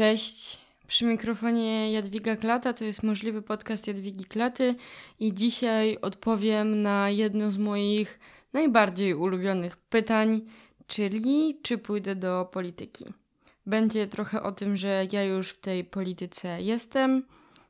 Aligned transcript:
Cześć, 0.00 0.58
przy 0.86 1.04
mikrofonie 1.04 1.92
Jadwiga 1.92 2.36
Klata, 2.36 2.72
to 2.72 2.84
jest 2.84 3.02
możliwy 3.02 3.42
podcast 3.42 3.86
Jadwigi 3.86 4.24
Klaty. 4.24 4.74
I 5.18 5.34
dzisiaj 5.34 5.98
odpowiem 6.02 6.82
na 6.82 7.10
jedno 7.10 7.50
z 7.50 7.58
moich 7.58 8.18
najbardziej 8.52 9.14
ulubionych 9.14 9.76
pytań, 9.76 10.40
czyli 10.86 11.58
czy 11.62 11.78
pójdę 11.78 12.16
do 12.16 12.48
polityki. 12.52 13.04
Będzie 13.66 14.06
trochę 14.06 14.42
o 14.42 14.52
tym, 14.52 14.76
że 14.76 15.06
ja 15.12 15.24
już 15.24 15.48
w 15.48 15.60
tej 15.60 15.84
polityce 15.84 16.62
jestem, 16.62 17.22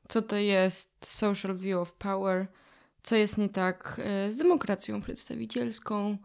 co 0.09 0.23
to 0.23 0.37
jest 0.37 1.07
social 1.07 1.57
view 1.57 1.79
of 1.79 1.93
power, 1.93 2.47
co 3.03 3.17
jest 3.17 3.39
nie 3.39 3.49
tak 3.49 4.01
e, 4.05 4.33
z 4.33 4.37
demokracją 4.37 5.03
przedstawicielską. 5.03 6.17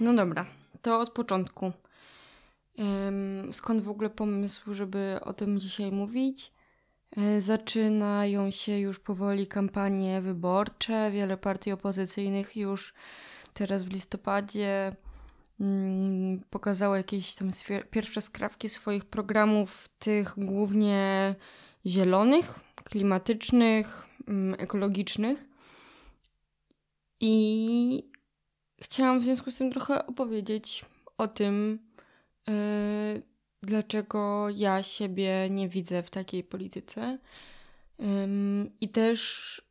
No 0.00 0.14
dobra, 0.14 0.46
to 0.82 1.00
od 1.00 1.10
początku. 1.10 1.72
Skąd 3.52 3.82
w 3.82 3.88
ogóle 3.88 4.10
pomysł, 4.10 4.74
żeby 4.74 5.18
o 5.22 5.32
tym 5.32 5.60
dzisiaj 5.60 5.92
mówić? 5.92 6.52
E, 7.16 7.40
zaczynają 7.42 8.50
się 8.50 8.78
już 8.78 8.98
powoli 8.98 9.46
kampanie 9.46 10.20
wyborcze. 10.20 11.10
Wiele 11.10 11.36
partii 11.36 11.72
opozycyjnych 11.72 12.56
już 12.56 12.94
teraz 13.54 13.84
w 13.84 13.90
listopadzie 13.90 14.92
mm, 15.60 16.40
pokazało 16.50 16.96
jakieś 16.96 17.34
tam 17.34 17.50
pierwsze 17.90 18.20
skrawki 18.20 18.68
swoich 18.68 19.04
programów, 19.04 19.88
tych 19.98 20.34
głównie 20.36 21.34
zielonych, 21.86 22.60
klimatycznych, 22.84 24.06
mm, 24.28 24.60
ekologicznych. 24.60 25.44
I 27.20 28.09
chciałam 28.82 29.20
w 29.20 29.22
związku 29.22 29.50
z 29.50 29.56
tym 29.56 29.70
trochę 29.70 30.06
opowiedzieć 30.06 30.84
o 31.18 31.28
tym, 31.28 31.78
yy, 32.48 32.54
dlaczego 33.62 34.48
ja 34.50 34.82
siebie 34.82 35.50
nie 35.50 35.68
widzę 35.68 36.02
w 36.02 36.10
takiej 36.10 36.44
polityce. 36.44 37.18
Yy, 37.98 38.06
I 38.80 38.88
też 38.88 39.70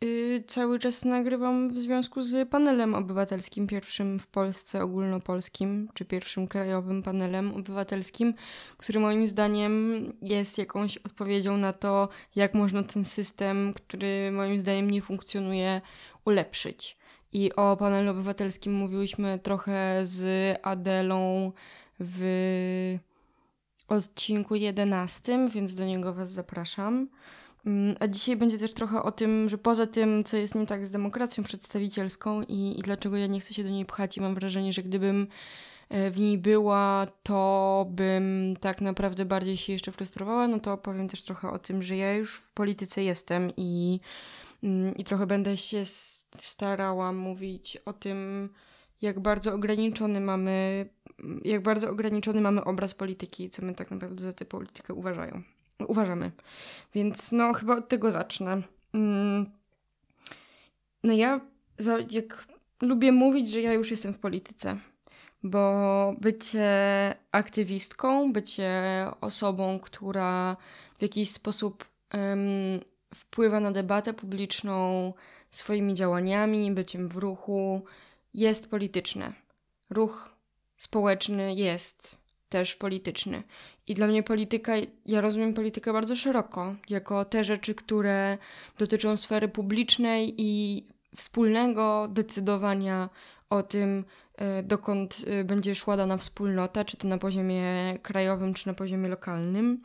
yy, 0.00 0.44
cały 0.46 0.78
czas 0.78 1.04
nagrywam 1.04 1.68
w 1.68 1.78
związku 1.78 2.22
z 2.22 2.48
panelem 2.48 2.94
obywatelskim, 2.94 3.66
pierwszym 3.66 4.18
w 4.18 4.26
Polsce 4.26 4.82
ogólnopolskim, 4.82 5.88
czy 5.94 6.04
pierwszym 6.04 6.48
krajowym 6.48 7.02
panelem 7.02 7.54
obywatelskim, 7.54 8.34
który 8.76 9.00
moim 9.00 9.28
zdaniem 9.28 10.04
jest 10.22 10.58
jakąś 10.58 10.96
odpowiedzią 10.96 11.56
na 11.56 11.72
to, 11.72 12.08
jak 12.36 12.54
można 12.54 12.82
ten 12.82 13.04
system, 13.04 13.72
który 13.74 14.32
moim 14.32 14.60
zdaniem 14.60 14.90
nie 14.90 15.02
funkcjonuje, 15.02 15.80
ulepszyć. 16.24 16.99
I 17.32 17.54
o 17.54 17.76
panelu 17.76 18.10
obywatelskim 18.10 18.74
mówiłyśmy 18.74 19.38
trochę 19.38 20.00
z 20.02 20.58
Adelą 20.62 21.52
w 22.00 22.98
odcinku 23.88 24.54
11, 24.54 25.48
więc 25.48 25.74
do 25.74 25.84
niego 25.84 26.14
Was 26.14 26.32
zapraszam. 26.32 27.08
Mm, 27.66 27.96
a 28.00 28.08
dzisiaj 28.08 28.36
będzie 28.36 28.58
też 28.58 28.74
trochę 28.74 29.02
o 29.02 29.12
tym, 29.12 29.48
że 29.48 29.58
poza 29.58 29.86
tym, 29.86 30.24
co 30.24 30.36
jest 30.36 30.54
nie 30.54 30.66
tak 30.66 30.86
z 30.86 30.90
demokracją 30.90 31.44
przedstawicielską 31.44 32.42
i, 32.42 32.74
i 32.78 32.82
dlaczego 32.82 33.16
ja 33.16 33.26
nie 33.26 33.40
chcę 33.40 33.54
się 33.54 33.64
do 33.64 33.70
niej 33.70 33.86
pchać, 33.86 34.16
i 34.16 34.20
mam 34.20 34.34
wrażenie, 34.34 34.72
że 34.72 34.82
gdybym 34.82 35.26
e, 35.88 36.10
w 36.10 36.20
niej 36.20 36.38
była, 36.38 37.06
to 37.22 37.86
bym 37.90 38.54
tak 38.60 38.80
naprawdę 38.80 39.24
bardziej 39.24 39.56
się 39.56 39.72
jeszcze 39.72 39.92
frustrowała, 39.92 40.48
no 40.48 40.60
to 40.60 40.72
opowiem 40.72 41.08
też 41.08 41.22
trochę 41.22 41.50
o 41.50 41.58
tym, 41.58 41.82
że 41.82 41.96
ja 41.96 42.14
już 42.14 42.34
w 42.34 42.52
polityce 42.52 43.02
jestem 43.02 43.52
i, 43.56 44.00
i 44.96 45.04
trochę 45.04 45.26
będę 45.26 45.56
się 45.56 45.82
starała 46.36 47.12
mówić 47.12 47.76
o 47.76 47.92
tym, 47.92 48.48
jak 49.02 49.20
bardzo 49.20 49.54
ograniczony 49.54 50.20
mamy, 50.20 50.86
jak 51.44 51.62
bardzo 51.62 51.90
ograniczony 51.90 52.40
mamy 52.40 52.64
obraz 52.64 52.94
polityki, 52.94 53.50
co 53.50 53.66
my 53.66 53.74
tak 53.74 53.90
naprawdę 53.90 54.22
za 54.22 54.32
tę 54.32 54.44
politykę 54.44 54.94
uważają, 54.94 55.42
uważamy. 55.86 56.30
Więc 56.94 57.32
no, 57.32 57.52
chyba 57.52 57.76
od 57.76 57.88
tego 57.88 58.10
zacznę. 58.10 58.62
Mm. 58.94 59.46
No 61.04 61.12
ja, 61.12 61.40
jak 62.10 62.46
lubię 62.82 63.12
mówić, 63.12 63.50
że 63.50 63.60
ja 63.60 63.72
już 63.72 63.90
jestem 63.90 64.12
w 64.12 64.18
polityce, 64.18 64.76
bo 65.42 66.14
bycie 66.20 66.68
aktywistką, 67.32 68.32
bycie 68.32 68.82
osobą, 69.20 69.78
która 69.78 70.56
w 70.98 71.02
jakiś 71.02 71.30
sposób 71.30 71.84
um, 72.14 72.40
wpływa 73.14 73.60
na 73.60 73.72
debatę 73.72 74.14
publiczną, 74.14 75.12
swoimi 75.50 75.94
działaniami, 75.94 76.72
byciem 76.72 77.08
w 77.08 77.16
ruchu 77.16 77.84
jest 78.34 78.70
polityczne. 78.70 79.32
Ruch 79.90 80.34
społeczny 80.76 81.54
jest 81.54 82.16
też 82.48 82.76
polityczny. 82.76 83.42
I 83.86 83.94
dla 83.94 84.06
mnie 84.06 84.22
polityka, 84.22 84.72
ja 85.06 85.20
rozumiem 85.20 85.54
politykę 85.54 85.92
bardzo 85.92 86.16
szeroko, 86.16 86.74
jako 86.88 87.24
te 87.24 87.44
rzeczy, 87.44 87.74
które 87.74 88.38
dotyczą 88.78 89.16
sfery 89.16 89.48
publicznej 89.48 90.34
i 90.38 90.84
wspólnego 91.16 92.08
decydowania 92.08 93.08
o 93.50 93.62
tym, 93.62 94.04
e, 94.36 94.62
dokąd 94.62 95.24
e, 95.26 95.44
będzie 95.44 95.74
szła 95.74 95.96
dana 95.96 96.16
wspólnota, 96.16 96.84
czy 96.84 96.96
to 96.96 97.08
na 97.08 97.18
poziomie 97.18 97.98
krajowym, 98.02 98.54
czy 98.54 98.66
na 98.66 98.74
poziomie 98.74 99.08
lokalnym. 99.08 99.82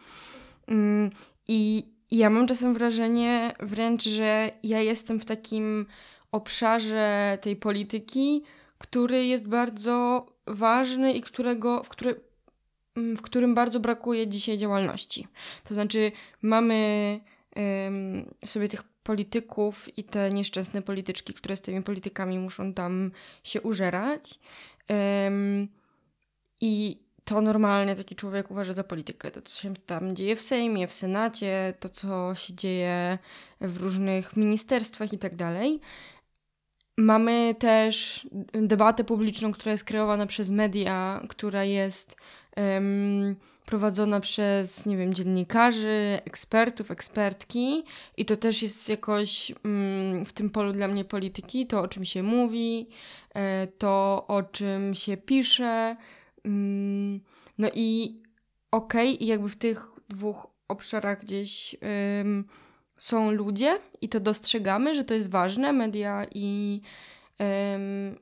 Mm, 0.67 1.09
I 1.47 1.83
i 1.87 1.94
ja 2.11 2.29
mam 2.29 2.47
czasem 2.47 2.73
wrażenie 2.73 3.53
wręcz, 3.59 4.03
że 4.03 4.51
ja 4.63 4.81
jestem 4.81 5.19
w 5.19 5.25
takim 5.25 5.85
obszarze 6.31 7.37
tej 7.41 7.55
polityki, 7.55 8.43
który 8.77 9.25
jest 9.25 9.47
bardzo 9.47 10.25
ważny 10.47 11.13
i 11.13 11.21
którego, 11.21 11.83
w, 11.83 11.89
który, 11.89 12.19
mm, 12.95 13.17
w 13.17 13.21
którym 13.21 13.55
bardzo 13.55 13.79
brakuje 13.79 14.27
dzisiaj 14.27 14.57
działalności. 14.57 15.27
To 15.63 15.73
znaczy, 15.73 16.11
mamy 16.41 17.19
um, 17.55 18.25
sobie 18.45 18.67
tych 18.67 18.83
polityków 18.83 19.97
i 19.97 20.03
te 20.03 20.31
nieszczęsne 20.31 20.81
polityczki, 20.81 21.33
które 21.33 21.57
z 21.57 21.61
tymi 21.61 21.83
politykami 21.83 22.39
muszą 22.39 22.73
tam 22.73 23.11
się 23.43 23.61
użerać. 23.61 24.39
Um, 24.89 25.67
I 26.61 27.04
to 27.25 27.41
normalnie 27.41 27.95
taki 27.95 28.15
człowiek 28.15 28.51
uważa 28.51 28.73
za 28.73 28.83
politykę. 28.83 29.31
To, 29.31 29.41
co 29.41 29.61
się 29.61 29.73
tam 29.85 30.15
dzieje 30.15 30.35
w 30.35 30.41
Sejmie, 30.41 30.87
w 30.87 30.93
Senacie, 30.93 31.73
to, 31.79 31.89
co 31.89 32.35
się 32.35 32.53
dzieje 32.53 33.17
w 33.61 33.77
różnych 33.77 34.37
ministerstwach 34.37 35.13
i 35.13 35.17
tak 35.17 35.35
dalej. 35.35 35.79
Mamy 36.97 37.55
też 37.59 38.27
debatę 38.53 39.03
publiczną, 39.03 39.51
która 39.51 39.71
jest 39.71 39.83
kreowana 39.83 40.25
przez 40.25 40.51
media, 40.51 41.21
która 41.29 41.63
jest 41.63 42.15
um, 42.57 43.35
prowadzona 43.65 44.19
przez, 44.19 44.85
nie 44.85 44.97
wiem, 44.97 45.13
dziennikarzy, 45.13 46.19
ekspertów, 46.25 46.91
ekspertki, 46.91 47.83
i 48.17 48.25
to 48.25 48.35
też 48.35 48.61
jest 48.61 48.89
jakoś 48.89 49.51
um, 49.63 50.25
w 50.25 50.33
tym 50.33 50.49
polu 50.49 50.71
dla 50.71 50.87
mnie 50.87 51.05
polityki, 51.05 51.67
to 51.67 51.81
o 51.81 51.87
czym 51.87 52.05
się 52.05 52.23
mówi, 52.23 52.87
e, 53.33 53.67
to 53.67 54.25
o 54.27 54.43
czym 54.43 54.95
się 54.95 55.17
pisze 55.17 55.95
no 57.57 57.69
i 57.73 58.19
okej, 58.71 59.15
okay, 59.15 59.27
jakby 59.27 59.49
w 59.49 59.55
tych 59.55 59.87
dwóch 60.09 60.47
obszarach 60.67 61.21
gdzieś 61.21 61.75
są 62.97 63.31
ludzie 63.31 63.79
i 64.01 64.09
to 64.09 64.19
dostrzegamy, 64.19 64.95
że 64.95 65.05
to 65.05 65.13
jest 65.13 65.29
ważne, 65.29 65.73
media 65.73 66.25
i, 66.35 66.81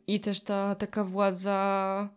i 0.08 0.20
też 0.20 0.42
ta 0.42 0.76
taka 0.76 1.04
władza 1.04 2.10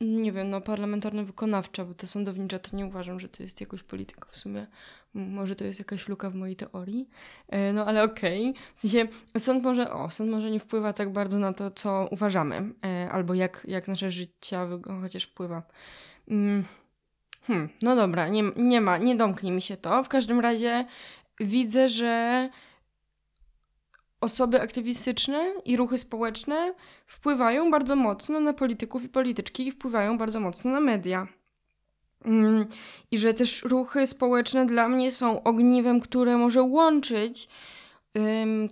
nie 0.00 0.32
wiem, 0.32 0.50
no 0.50 0.60
parlamentarno-wykonawcza, 0.60 1.84
bo 1.84 1.94
te 1.94 2.06
sądownicza 2.06 2.58
to 2.58 2.76
nie 2.76 2.86
uważam, 2.86 3.20
że 3.20 3.28
to 3.28 3.42
jest 3.42 3.60
jakoś 3.60 3.82
polityka 3.82 4.28
w 4.30 4.36
sumie. 4.36 4.66
Może 5.14 5.56
to 5.56 5.64
jest 5.64 5.78
jakaś 5.78 6.08
luka 6.08 6.30
w 6.30 6.34
mojej 6.34 6.56
teorii. 6.56 7.08
E, 7.48 7.72
no 7.72 7.86
ale 7.86 8.02
okej. 8.02 8.50
Okay. 8.50 8.62
W 8.74 8.80
sensie 8.80 9.06
sąd 9.38 9.64
może, 9.64 9.92
o, 9.92 10.10
sąd 10.10 10.30
może 10.30 10.50
nie 10.50 10.60
wpływa 10.60 10.92
tak 10.92 11.12
bardzo 11.12 11.38
na 11.38 11.52
to, 11.52 11.70
co 11.70 12.08
uważamy, 12.10 12.72
e, 12.86 13.10
albo 13.10 13.34
jak, 13.34 13.66
jak 13.68 13.88
nasze 13.88 14.10
życia 14.10 14.68
chociaż 15.00 15.24
wpływa. 15.24 15.62
Mm, 16.28 16.64
hmm, 17.42 17.68
no 17.82 17.96
dobra, 17.96 18.28
nie, 18.28 18.42
nie 18.56 18.80
ma, 18.80 18.98
nie 18.98 19.16
domknie 19.16 19.52
mi 19.52 19.62
się 19.62 19.76
to. 19.76 20.02
W 20.04 20.08
każdym 20.08 20.40
razie 20.40 20.86
widzę, 21.40 21.88
że 21.88 22.48
osoby 24.20 24.60
aktywistyczne 24.60 25.54
i 25.64 25.76
ruchy 25.76 25.98
społeczne 25.98 26.74
wpływają 27.06 27.70
bardzo 27.70 27.96
mocno 27.96 28.40
na 28.40 28.52
polityków 28.52 29.04
i 29.04 29.08
polityczki 29.08 29.66
i 29.66 29.72
wpływają 29.72 30.18
bardzo 30.18 30.40
mocno 30.40 30.70
na 30.70 30.80
media. 30.80 31.26
Mm, 32.24 32.66
I 33.10 33.18
że 33.18 33.34
też 33.34 33.62
ruchy 33.62 34.06
społeczne 34.06 34.66
dla 34.66 34.88
mnie 34.88 35.12
są 35.12 35.42
ogniwem, 35.42 36.00
które 36.00 36.36
może 36.36 36.62
łączyć 36.62 37.48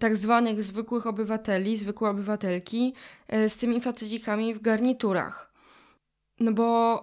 tak 0.00 0.16
zwanych 0.16 0.62
zwykłych 0.62 1.06
obywateli, 1.06 1.76
zwykłe 1.76 2.10
obywatelki 2.10 2.94
y, 3.34 3.48
z 3.48 3.56
tymi 3.56 3.80
facecikami 3.80 4.54
w 4.54 4.62
garniturach. 4.62 5.52
No 6.40 6.52
bo 6.52 6.98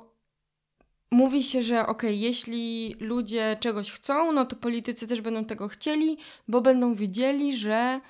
mówi 1.12 1.44
się, 1.44 1.62
że 1.62 1.88
ok, 1.88 2.04
jeśli 2.04 2.96
ludzie 3.00 3.57
czegoś 3.60 3.92
chcą, 3.92 4.31
no 4.31 4.46
to 4.46 4.56
politycy 4.56 5.07
też 5.07 5.22
będą 5.22 5.46
tego 5.46 5.68
chcieli, 5.68 6.18
bo 6.48 6.62
będą 6.62 6.96
wiedzieli, 6.96 7.57
że 7.57 8.01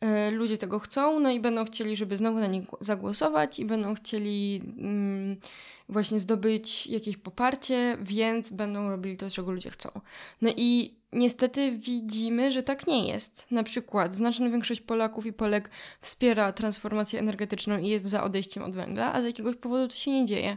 e, 0.00 0.30
ludzie 0.30 0.58
tego 0.58 0.78
chcą, 0.78 1.20
no 1.20 1.30
i 1.30 1.40
będą 1.40 1.64
chcieli, 1.64 1.96
żeby 1.96 2.16
znowu 2.16 2.38
na 2.38 2.46
nich 2.46 2.64
zagłosować 2.80 3.58
i 3.58 3.64
będą 3.64 3.94
chcieli 3.94 4.62
mm, 4.78 5.36
właśnie 5.88 6.20
zdobyć 6.20 6.86
jakieś 6.86 7.16
poparcie, 7.16 7.96
więc 8.00 8.50
będą 8.50 8.90
robili 8.90 9.16
to, 9.16 9.30
czego 9.30 9.52
ludzie 9.52 9.70
chcą. 9.70 9.90
No 10.40 10.50
i 10.56 10.94
niestety 11.12 11.72
widzimy, 11.72 12.52
że 12.52 12.62
tak 12.62 12.86
nie 12.86 13.08
jest. 13.08 13.46
Na 13.50 13.62
przykład 13.62 14.16
znaczna 14.16 14.50
większość 14.50 14.80
Polaków 14.80 15.26
i 15.26 15.32
Polek 15.32 15.70
wspiera 16.00 16.52
transformację 16.52 17.18
energetyczną 17.18 17.78
i 17.78 17.88
jest 17.88 18.06
za 18.06 18.22
odejściem 18.22 18.62
od 18.62 18.74
węgla, 18.74 19.12
a 19.12 19.22
z 19.22 19.24
jakiegoś 19.24 19.56
powodu 19.56 19.88
to 19.88 19.96
się 19.96 20.10
nie 20.10 20.26
dzieje. 20.26 20.56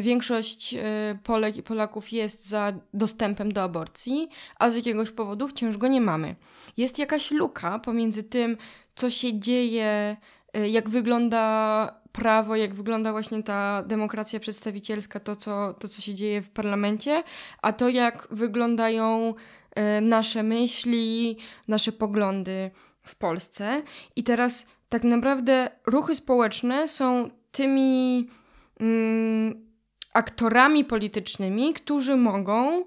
Większość 0.00 0.74
e, 0.74 1.18
Polek 1.22 1.56
i 1.56 1.62
Polaków 1.62 2.12
jest 2.12 2.48
za 2.48 2.72
dostępem 2.94 3.52
do 3.52 3.62
aborcji, 3.62 4.28
a 4.58 4.70
z 4.70 4.76
jakiegoś 4.76 5.10
powodu 5.10 5.48
wciąż 5.48 5.76
go 5.76 5.88
nie 5.88 6.00
mamy. 6.00 6.36
Jest 6.76 6.98
jakaś 6.98 7.30
luka 7.30 7.78
pomiędzy 7.78 8.22
tym, 8.22 8.56
co 8.94 9.10
się 9.10 9.40
dzieje, 9.40 10.16
e, 10.52 10.68
jak 10.68 10.88
wygląda 10.88 12.03
prawo, 12.14 12.56
jak 12.56 12.74
wygląda 12.74 13.12
właśnie 13.12 13.42
ta 13.42 13.82
demokracja 13.82 14.40
przedstawicielska, 14.40 15.20
to 15.20 15.36
co, 15.36 15.74
to, 15.74 15.88
co 15.88 16.00
się 16.02 16.14
dzieje 16.14 16.42
w 16.42 16.50
parlamencie, 16.50 17.22
a 17.62 17.72
to, 17.72 17.88
jak 17.88 18.28
wyglądają 18.30 19.34
e, 19.74 20.00
nasze 20.00 20.42
myśli, 20.42 21.36
nasze 21.68 21.92
poglądy 21.92 22.70
w 23.02 23.14
Polsce. 23.14 23.82
I 24.16 24.24
teraz 24.24 24.66
tak 24.88 25.04
naprawdę 25.04 25.70
ruchy 25.86 26.14
społeczne 26.14 26.88
są 26.88 27.30
tymi 27.52 28.28
mm, 28.80 29.66
aktorami 30.12 30.84
politycznymi, 30.84 31.74
którzy 31.74 32.16
mogą 32.16 32.84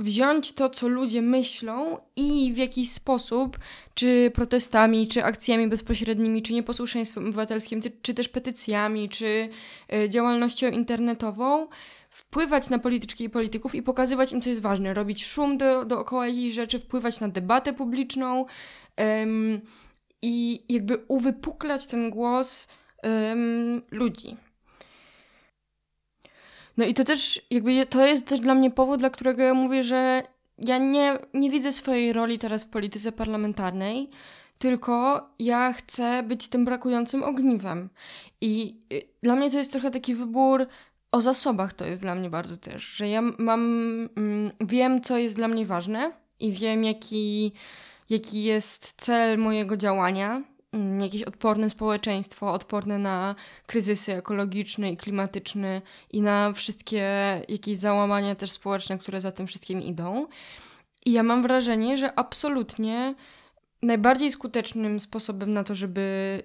wziąć 0.00 0.52
to, 0.52 0.70
co 0.70 0.88
ludzie 0.88 1.22
myślą 1.22 1.98
i 2.16 2.52
w 2.52 2.56
jakiś 2.56 2.92
sposób, 2.92 3.58
czy 3.94 4.30
protestami, 4.34 5.06
czy 5.06 5.24
akcjami 5.24 5.68
bezpośrednimi, 5.68 6.42
czy 6.42 6.52
nieposłuszeństwem 6.52 7.24
obywatelskim, 7.24 7.80
czy, 8.02 8.14
też 8.14 8.28
petycjami, 8.28 9.08
czy 9.08 9.48
y, 9.92 10.08
działalnością 10.08 10.70
internetową, 10.70 11.68
wpływać 12.10 12.70
na 12.70 12.78
polityczki 12.78 13.24
i 13.24 13.30
polityków 13.30 13.74
i 13.74 13.82
pokazywać 13.82 14.32
im, 14.32 14.40
co 14.40 14.48
jest 14.48 14.62
ważne, 14.62 14.94
robić 14.94 15.26
szum 15.26 15.58
do, 15.58 15.84
dookoła 15.84 16.28
jakichś 16.28 16.54
rzeczy, 16.54 16.78
wpływać 16.78 17.20
na 17.20 17.28
debatę 17.28 17.72
publiczną 17.72 18.46
i 20.22 20.64
jakby 20.68 21.04
uwypuklać 21.08 21.86
ten 21.86 22.10
głos 22.10 22.68
ludzi. 23.90 24.36
No 26.80 26.86
i 26.86 26.94
to 26.94 27.04
też, 27.04 27.42
jakby 27.50 27.86
to 27.86 28.06
jest 28.06 28.26
też 28.26 28.40
dla 28.40 28.54
mnie 28.54 28.70
powód, 28.70 29.00
dla 29.00 29.10
którego 29.10 29.42
ja 29.42 29.54
mówię, 29.54 29.82
że 29.82 30.22
ja 30.58 30.78
nie, 30.78 31.18
nie 31.34 31.50
widzę 31.50 31.72
swojej 31.72 32.12
roli 32.12 32.38
teraz 32.38 32.64
w 32.64 32.68
polityce 32.68 33.12
parlamentarnej, 33.12 34.10
tylko 34.58 35.26
ja 35.38 35.72
chcę 35.72 36.22
być 36.22 36.48
tym 36.48 36.64
brakującym 36.64 37.22
ogniwem. 37.22 37.88
I 38.40 38.80
y, 38.92 39.02
dla 39.22 39.36
mnie 39.36 39.50
to 39.50 39.58
jest 39.58 39.72
trochę 39.72 39.90
taki 39.90 40.14
wybór 40.14 40.66
o 41.12 41.20
zasobach, 41.20 41.72
to 41.72 41.86
jest 41.86 42.02
dla 42.02 42.14
mnie 42.14 42.30
bardzo 42.30 42.56
też, 42.56 42.84
że 42.84 43.08
ja 43.08 43.22
mam, 43.22 43.60
mm, 44.16 44.50
wiem, 44.60 45.00
co 45.00 45.18
jest 45.18 45.36
dla 45.36 45.48
mnie 45.48 45.66
ważne 45.66 46.12
i 46.38 46.52
wiem, 46.52 46.84
jaki, 46.84 47.52
jaki 48.10 48.42
jest 48.42 48.94
cel 48.96 49.38
mojego 49.38 49.76
działania 49.76 50.42
jakieś 51.00 51.22
odporne 51.22 51.70
społeczeństwo, 51.70 52.52
odporne 52.52 52.98
na 52.98 53.34
kryzysy 53.66 54.14
ekologiczne 54.14 54.90
i 54.90 54.96
klimatyczne 54.96 55.82
i 56.12 56.22
na 56.22 56.52
wszystkie 56.52 57.02
jakieś 57.48 57.76
załamania 57.78 58.34
też 58.34 58.50
społeczne, 58.50 58.98
które 58.98 59.20
za 59.20 59.32
tym 59.32 59.46
wszystkim 59.46 59.82
idą. 59.82 60.26
I 61.06 61.12
ja 61.12 61.22
mam 61.22 61.42
wrażenie, 61.42 61.96
że 61.96 62.18
absolutnie 62.18 63.14
najbardziej 63.82 64.30
skutecznym 64.30 65.00
sposobem 65.00 65.52
na 65.52 65.64
to, 65.64 65.74
żeby 65.74 66.42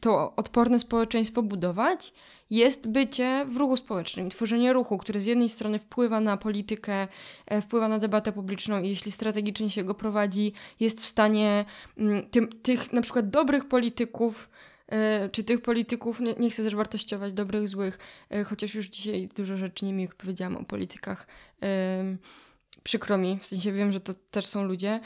to 0.00 0.36
odporne 0.36 0.78
społeczeństwo 0.78 1.42
budować, 1.42 2.12
jest 2.50 2.88
bycie 2.88 3.46
w 3.48 3.56
ruchu 3.56 3.76
społecznym, 3.76 4.30
tworzenie 4.30 4.72
ruchu, 4.72 4.98
który 4.98 5.20
z 5.20 5.26
jednej 5.26 5.48
strony 5.48 5.78
wpływa 5.78 6.20
na 6.20 6.36
politykę, 6.36 7.08
e, 7.46 7.62
wpływa 7.62 7.88
na 7.88 7.98
debatę 7.98 8.32
publiczną 8.32 8.82
i 8.82 8.88
jeśli 8.88 9.12
strategicznie 9.12 9.70
się 9.70 9.84
go 9.84 9.94
prowadzi, 9.94 10.52
jest 10.80 11.00
w 11.00 11.06
stanie 11.06 11.64
mm, 11.98 12.30
tym, 12.30 12.48
tych 12.48 12.92
na 12.92 13.02
przykład 13.02 13.30
dobrych 13.30 13.64
polityków, 13.68 14.48
e, 14.88 15.28
czy 15.28 15.44
tych 15.44 15.62
polityków, 15.62 16.20
nie, 16.20 16.34
nie, 16.34 16.50
chcę 16.50 16.62
też 16.62 16.74
wartościować 16.74 17.32
dobrych, 17.32 17.68
złych, 17.68 17.98
e, 18.30 18.44
chociaż 18.44 18.74
już 18.74 18.86
dzisiaj 18.86 19.28
dużo 19.36 19.56
rzeczy 19.56 19.84
niemiłych 19.84 20.14
powiedziałam 20.14 20.56
o 20.56 20.64
politykach. 20.64 21.26
Przykro 22.82 23.18
mi, 23.18 23.38
w 23.38 23.46
sensie 23.46 23.72
wiem, 23.72 23.92
że 23.92 24.00
to 24.00 24.14
też 24.14 24.46
są 24.46 24.64
ludzie. 24.64 25.00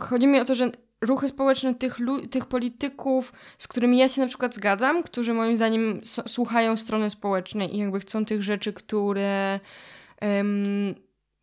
Chodzi 0.00 0.26
mi 0.26 0.40
o 0.40 0.44
to, 0.44 0.54
że 0.54 0.70
ruchy 1.04 1.28
społeczne 1.28 1.74
tych, 1.74 1.98
tych 2.30 2.46
polityków, 2.46 3.32
z 3.58 3.68
którymi 3.68 3.98
ja 3.98 4.08
się 4.08 4.20
na 4.20 4.26
przykład 4.26 4.54
zgadzam, 4.54 5.02
którzy 5.02 5.34
moim 5.34 5.56
zdaniem 5.56 6.00
słuchają 6.26 6.76
strony 6.76 7.10
społecznej 7.10 7.76
i 7.76 7.78
jakby 7.78 8.00
chcą 8.00 8.24
tych 8.24 8.42
rzeczy, 8.42 8.72
które 8.72 9.60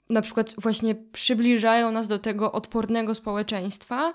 na 0.10 0.22
przykład 0.22 0.54
właśnie 0.58 0.96
przybliżają 0.96 1.92
nas 1.92 2.08
do 2.08 2.20
tego 2.20 2.52
odpornego 2.52 3.16
społeczeństwa, 3.16 4.14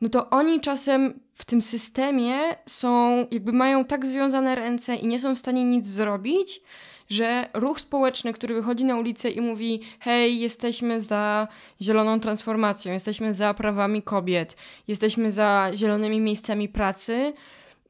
no 0.00 0.08
to 0.08 0.30
oni 0.30 0.60
czasem 0.60 1.20
w 1.34 1.44
tym 1.44 1.62
systemie 1.62 2.38
są, 2.66 3.18
jakby 3.30 3.52
mają 3.52 3.84
tak 3.84 4.06
związane 4.06 4.54
ręce 4.54 4.96
i 4.96 5.06
nie 5.06 5.18
są 5.18 5.34
w 5.34 5.38
stanie 5.38 5.64
nic 5.64 5.86
zrobić, 5.86 6.60
że 7.08 7.48
ruch 7.54 7.80
społeczny, 7.80 8.32
który 8.32 8.54
wychodzi 8.54 8.84
na 8.84 8.96
ulicę 8.96 9.30
i 9.30 9.40
mówi: 9.40 9.80
Hej, 10.00 10.40
jesteśmy 10.40 11.00
za 11.00 11.48
zieloną 11.82 12.20
transformacją, 12.20 12.92
jesteśmy 12.92 13.34
za 13.34 13.54
prawami 13.54 14.02
kobiet, 14.02 14.56
jesteśmy 14.88 15.32
za 15.32 15.70
zielonymi 15.74 16.20
miejscami 16.20 16.68
pracy, 16.68 17.32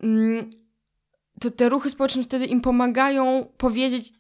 mm, 0.01 0.51
to 1.41 1.51
te 1.51 1.69
ruchy 1.69 1.91
społeczne 1.91 2.23
wtedy 2.23 2.47
im 2.47 2.61
pomagają 2.61 3.47
powiedzieć 3.57 4.13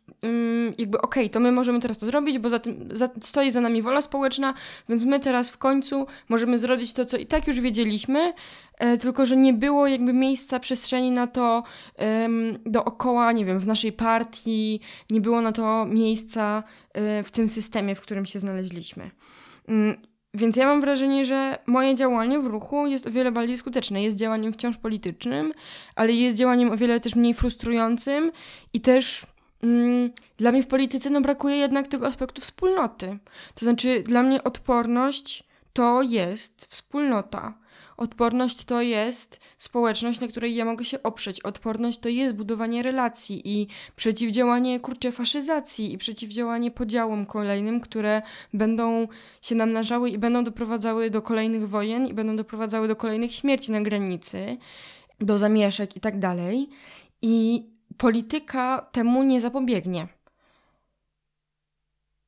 jakby 0.78 1.00
okej, 1.00 1.24
okay, 1.24 1.30
to 1.30 1.40
my 1.40 1.52
możemy 1.52 1.80
teraz 1.80 1.98
to 1.98 2.06
zrobić, 2.06 2.38
bo 2.38 2.48
za 2.48 2.58
tym 2.58 2.88
za, 2.92 3.08
stoi 3.20 3.50
za 3.50 3.60
nami 3.60 3.82
wola 3.82 4.02
społeczna, 4.02 4.54
więc 4.88 5.04
my 5.04 5.20
teraz 5.20 5.50
w 5.50 5.58
końcu 5.58 6.06
możemy 6.28 6.58
zrobić 6.58 6.92
to, 6.92 7.04
co 7.04 7.16
i 7.16 7.26
tak 7.26 7.46
już 7.46 7.60
wiedzieliśmy, 7.60 8.32
e, 8.78 8.98
tylko 8.98 9.26
że 9.26 9.36
nie 9.36 9.52
było 9.52 9.86
jakby 9.86 10.12
miejsca, 10.12 10.60
przestrzeni 10.60 11.10
na 11.10 11.26
to 11.26 11.62
dookoła, 12.66 13.32
nie 13.32 13.44
wiem, 13.44 13.58
w 13.58 13.66
naszej 13.66 13.92
partii, 13.92 14.80
nie 15.10 15.20
było 15.20 15.40
na 15.40 15.52
to 15.52 15.86
miejsca 15.86 16.62
e, 16.92 17.22
w 17.22 17.30
tym 17.30 17.48
systemie, 17.48 17.94
w 17.94 18.00
którym 18.00 18.26
się 18.26 18.38
znaleźliśmy. 18.38 19.10
Więc 20.34 20.56
ja 20.56 20.66
mam 20.66 20.80
wrażenie, 20.80 21.24
że 21.24 21.58
moje 21.66 21.94
działanie 21.94 22.38
w 22.38 22.46
ruchu 22.46 22.86
jest 22.86 23.06
o 23.06 23.10
wiele 23.10 23.32
bardziej 23.32 23.56
skuteczne. 23.56 24.02
Jest 24.02 24.16
działaniem 24.16 24.52
wciąż 24.52 24.76
politycznym, 24.76 25.52
ale 25.94 26.12
jest 26.12 26.36
działaniem 26.36 26.70
o 26.70 26.76
wiele 26.76 27.00
też 27.00 27.14
mniej 27.14 27.34
frustrującym 27.34 28.32
i 28.72 28.80
też 28.80 29.26
mm, 29.62 30.10
dla 30.36 30.52
mnie 30.52 30.62
w 30.62 30.66
polityce 30.66 31.10
no, 31.10 31.20
brakuje 31.20 31.56
jednak 31.56 31.88
tego 31.88 32.06
aspektu 32.06 32.42
wspólnoty. 32.42 33.18
To 33.54 33.64
znaczy, 33.64 34.02
dla 34.02 34.22
mnie 34.22 34.44
odporność 34.44 35.44
to 35.72 36.02
jest 36.02 36.66
wspólnota. 36.66 37.54
Odporność 37.96 38.64
to 38.64 38.82
jest 38.82 39.40
społeczność, 39.58 40.20
na 40.20 40.28
której 40.28 40.54
ja 40.54 40.64
mogę 40.64 40.84
się 40.84 41.02
oprzeć. 41.02 41.40
Odporność 41.40 41.98
to 41.98 42.08
jest 42.08 42.34
budowanie 42.34 42.82
relacji 42.82 43.42
i 43.44 43.66
przeciwdziałanie 43.96 44.80
kurczę 44.80 45.12
faszyzacji 45.12 45.92
i 45.92 45.98
przeciwdziałanie 45.98 46.70
podziałom 46.70 47.26
kolejnym, 47.26 47.80
które 47.80 48.22
będą 48.52 49.08
się 49.42 49.54
namnażały 49.54 50.10
i 50.10 50.18
będą 50.18 50.44
doprowadzały 50.44 51.10
do 51.10 51.22
kolejnych 51.22 51.68
wojen 51.68 52.06
i 52.06 52.14
będą 52.14 52.36
doprowadzały 52.36 52.88
do 52.88 52.96
kolejnych 52.96 53.34
śmierci 53.34 53.72
na 53.72 53.80
granicy, 53.80 54.56
do 55.20 55.38
zamieszek 55.38 55.96
i 55.96 56.00
tak 56.00 56.18
dalej. 56.18 56.68
I 57.22 57.66
polityka 57.96 58.86
temu 58.92 59.22
nie 59.22 59.40
zapobiegnie. 59.40 60.08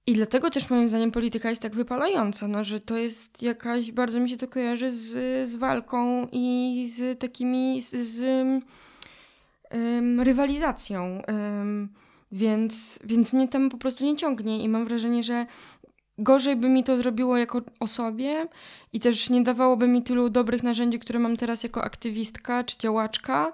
I 0.07 0.15
dlatego 0.15 0.51
też 0.51 0.71
moim 0.71 0.89
zdaniem 0.89 1.11
polityka 1.11 1.51
jest 1.51 1.63
tak 1.63 1.75
wypalająca, 1.75 2.49
no, 2.49 2.65
że 2.65 2.81
to 2.81 2.97
jest 2.97 3.43
jakaś, 3.43 3.93
bardzo 3.93 4.21
mi 4.21 4.31
się 4.31 4.37
to 4.37 4.49
kojarzy 4.49 4.91
z, 4.91 5.09
z 5.49 5.57
walką 5.57 6.29
i 6.33 6.87
z 6.91 7.21
takimi, 7.21 7.83
z, 7.83 7.95
z 7.95 8.23
um, 9.71 10.21
rywalizacją. 10.21 11.23
Um, 11.29 11.89
więc, 12.33 12.99
więc 13.05 13.33
mnie 13.33 13.49
tam 13.49 13.71
po 13.71 13.79
prostu 13.79 14.05
nie 14.05 14.17
ciągnie 14.17 14.63
i 14.63 14.69
mam 14.69 14.87
wrażenie, 14.87 15.23
że 15.23 15.47
gorzej 16.19 16.57
by 16.57 16.69
mi 16.69 16.85
to 16.85 16.97
zrobiło 16.97 17.37
jako 17.37 17.63
osobie 17.81 18.49
i 18.93 19.01
też 19.01 19.31
nie 19.31 19.43
dawałoby 19.43 19.89
mi 19.89 20.03
tylu 20.03 20.31
dobrych 20.31 20.63
narzędzi, 20.63 20.99
które 20.99 21.19
mam 21.19 21.37
teraz 21.37 21.63
jako 21.63 21.85
aktywistka 21.85 22.65
czy 22.65 22.79
działaczka, 22.79 23.53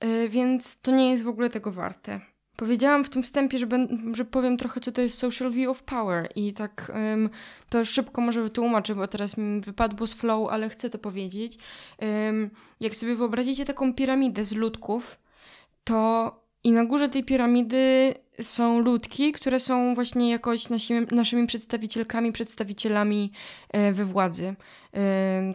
yy, 0.00 0.28
więc 0.28 0.76
to 0.82 0.90
nie 0.90 1.10
jest 1.10 1.24
w 1.24 1.28
ogóle 1.28 1.50
tego 1.50 1.72
warte. 1.72 2.33
Powiedziałam 2.56 3.04
w 3.04 3.08
tym 3.08 3.22
wstępie, 3.22 3.58
że, 3.58 3.66
ben, 3.66 4.14
że 4.14 4.24
powiem 4.24 4.56
trochę, 4.56 4.80
co 4.80 4.92
to 4.92 5.00
jest 5.00 5.18
social 5.18 5.50
view 5.50 5.68
of 5.68 5.82
power 5.82 6.28
i 6.36 6.52
tak 6.52 6.92
um, 6.94 7.30
to 7.68 7.84
szybko 7.84 8.20
może 8.20 8.42
wytłumaczę, 8.42 8.94
bo 8.94 9.06
teraz 9.06 9.36
mi 9.36 9.60
wypadło 9.60 10.06
z 10.06 10.14
flow, 10.14 10.48
ale 10.50 10.68
chcę 10.68 10.90
to 10.90 10.98
powiedzieć. 10.98 11.58
Um, 11.98 12.50
jak 12.80 12.96
sobie 12.96 13.16
wyobrazicie 13.16 13.64
taką 13.64 13.94
piramidę 13.94 14.44
z 14.44 14.52
ludków, 14.52 15.18
to 15.84 16.30
i 16.64 16.72
na 16.72 16.84
górze 16.84 17.08
tej 17.08 17.24
piramidy 17.24 18.14
są 18.42 18.78
ludki, 18.78 19.32
które 19.32 19.60
są 19.60 19.94
właśnie 19.94 20.30
jakoś 20.30 20.68
nasimi, 20.68 21.06
naszymi 21.10 21.46
przedstawicielkami, 21.46 22.32
przedstawicielami 22.32 23.32
e, 23.70 23.92
we 23.92 24.04
władzy. 24.04 24.54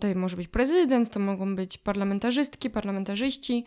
To 0.01 0.07
może 0.15 0.37
być 0.37 0.47
prezydent, 0.47 1.09
to 1.09 1.19
mogą 1.19 1.55
być 1.55 1.77
parlamentarzystki, 1.77 2.69
parlamentarzyści. 2.69 3.65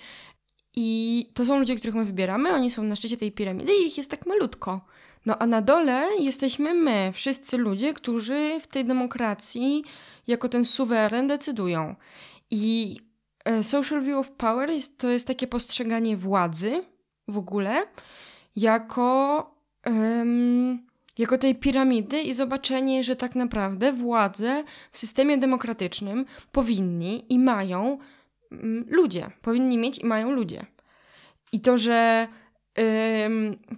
I 0.76 1.30
to 1.34 1.44
są 1.44 1.58
ludzie, 1.58 1.76
których 1.76 1.94
my 1.94 2.04
wybieramy, 2.04 2.52
oni 2.52 2.70
są 2.70 2.82
na 2.82 2.96
szczycie 2.96 3.16
tej 3.16 3.32
piramidy 3.32 3.72
i 3.74 3.86
ich 3.86 3.98
jest 3.98 4.10
tak 4.10 4.26
malutko. 4.26 4.80
No 5.26 5.38
a 5.38 5.46
na 5.46 5.62
dole 5.62 6.08
jesteśmy 6.18 6.74
my, 6.74 7.10
wszyscy 7.12 7.58
ludzie, 7.58 7.94
którzy 7.94 8.60
w 8.60 8.66
tej 8.66 8.84
demokracji 8.84 9.84
jako 10.26 10.48
ten 10.48 10.64
suweren 10.64 11.26
decydują. 11.26 11.94
I 12.50 12.96
e, 13.44 13.64
social 13.64 14.02
view 14.02 14.16
of 14.16 14.30
power 14.30 14.70
jest, 14.70 14.98
to 14.98 15.08
jest 15.08 15.26
takie 15.26 15.46
postrzeganie 15.46 16.16
władzy 16.16 16.84
w 17.28 17.38
ogóle 17.38 17.86
jako, 18.56 19.50
um, 19.86 20.86
jako 21.18 21.38
tej 21.38 21.54
piramidy 21.54 22.22
i 22.22 22.34
zobaczenie, 22.34 23.04
że 23.04 23.16
tak 23.16 23.34
naprawdę 23.34 23.92
władze 23.92 24.64
w 24.92 24.98
systemie 24.98 25.38
demokratycznym 25.38 26.24
powinni 26.52 27.24
i 27.28 27.38
mają 27.38 27.98
ludzie. 28.88 29.30
Powinni 29.42 29.78
mieć 29.78 29.98
i 29.98 30.06
mają 30.06 30.30
ludzie. 30.30 30.66
I 31.52 31.60
to, 31.60 31.78
że 31.78 32.28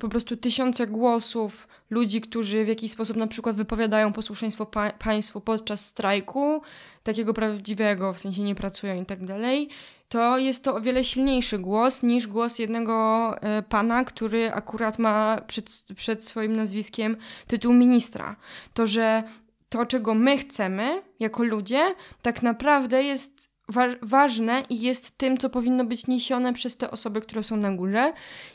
po 0.00 0.09
prostu 0.09 0.37
tysiące 0.37 0.87
głosów 0.87 1.69
ludzi, 1.90 2.21
którzy 2.21 2.64
w 2.64 2.69
jakiś 2.69 2.93
sposób 2.93 3.16
na 3.16 3.26
przykład 3.26 3.57
wypowiadają 3.57 4.12
posłuszeństwo 4.12 4.66
pa 4.66 4.90
państwu 4.90 5.40
podczas 5.40 5.87
strajku, 5.87 6.62
takiego 7.02 7.35
prawdziwego, 7.35 8.12
w 8.12 8.21
sensie 8.21 8.43
nie 8.43 8.54
pracują 8.54 9.02
i 9.02 9.07
tak 9.07 9.25
dalej, 9.25 9.69
to 10.09 10.38
jest 10.38 10.64
to 10.64 10.75
o 10.75 10.81
wiele 10.81 11.04
silniejszy 11.04 11.59
głos 11.59 12.02
niż 12.02 12.26
głos 12.26 12.59
jednego 12.59 13.35
y, 13.59 13.62
pana, 13.62 14.04
który 14.04 14.52
akurat 14.52 14.99
ma 14.99 15.40
przed, 15.47 15.85
przed 15.97 16.25
swoim 16.25 16.57
nazwiskiem 16.57 17.16
tytuł 17.47 17.73
ministra. 17.73 18.37
To, 18.75 18.87
że 18.87 19.23
to, 19.69 19.87
czego 19.87 20.14
my 20.14 20.38
chcemy 20.38 21.02
jako 21.21 21.45
ludzie, 21.45 21.95
tak 22.23 22.43
naprawdę 22.43 23.02
jest 23.02 23.53
wa 23.68 23.87
ważne 24.02 24.64
i 24.71 24.80
jest 24.80 25.18
tym, 25.18 25.38
co 25.38 25.50
powinno 25.50 25.85
być 25.85 26.06
niesione 26.06 26.52
przez 26.52 26.76
te 26.76 26.90
osoby, 26.90 27.21
które 27.21 27.42
są 27.42 27.56
na 27.56 27.73
górze, 27.73 28.12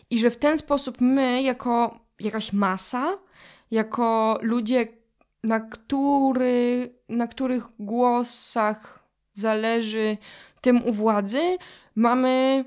i 0.09 0.19
że 0.19 0.29
w 0.29 0.37
ten 0.37 0.57
sposób 0.57 1.01
my, 1.01 1.41
jako 1.41 1.99
jakaś 2.19 2.53
masa, 2.53 3.17
jako 3.71 4.39
ludzie, 4.41 4.87
na, 5.43 5.59
który, 5.59 6.89
na 7.09 7.27
których 7.27 7.63
głosach 7.79 8.99
zależy 9.33 10.17
tym 10.61 10.85
u 10.85 10.93
władzy, 10.93 11.57
mamy 11.95 12.65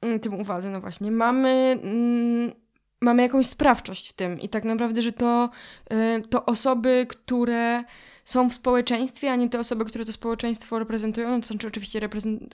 mm, 0.00 0.20
tym 0.20 0.34
u 0.34 0.44
władzy, 0.44 0.70
no 0.70 0.80
właśnie, 0.80 1.10
mamy, 1.10 1.78
mm, 1.82 2.52
mamy 3.00 3.22
jakąś 3.22 3.46
sprawczość 3.46 4.10
w 4.10 4.12
tym. 4.12 4.40
I 4.40 4.48
tak 4.48 4.64
naprawdę, 4.64 5.02
że 5.02 5.12
to, 5.12 5.50
y, 5.92 6.22
to 6.28 6.44
osoby, 6.44 7.06
które 7.08 7.84
są 8.24 8.50
w 8.50 8.54
społeczeństwie, 8.54 9.32
a 9.32 9.36
nie 9.36 9.48
te 9.48 9.58
osoby, 9.58 9.84
które 9.84 10.04
to 10.04 10.12
społeczeństwo 10.12 10.78
reprezentują. 10.78 11.30
No 11.30 11.40
to 11.40 11.46
znaczy 11.46 11.66
oczywiście 11.66 12.00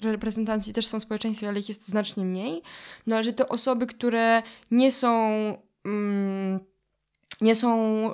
reprezentanci 0.02 0.72
też 0.72 0.87
są 0.87 1.00
w 1.00 1.02
społeczeństwie, 1.02 1.48
ale 1.48 1.60
ich 1.60 1.68
jest 1.68 1.88
znacznie 1.88 2.25
mniej. 2.25 2.62
No 3.06 3.16
ale 3.16 3.25
że 3.25 3.32
te 3.32 3.48
osoby, 3.48 3.87
które 3.87 4.42
nie 4.70 4.92
są 4.92 5.28
mm, 5.84 6.60
nie 7.40 7.54
są 7.54 8.10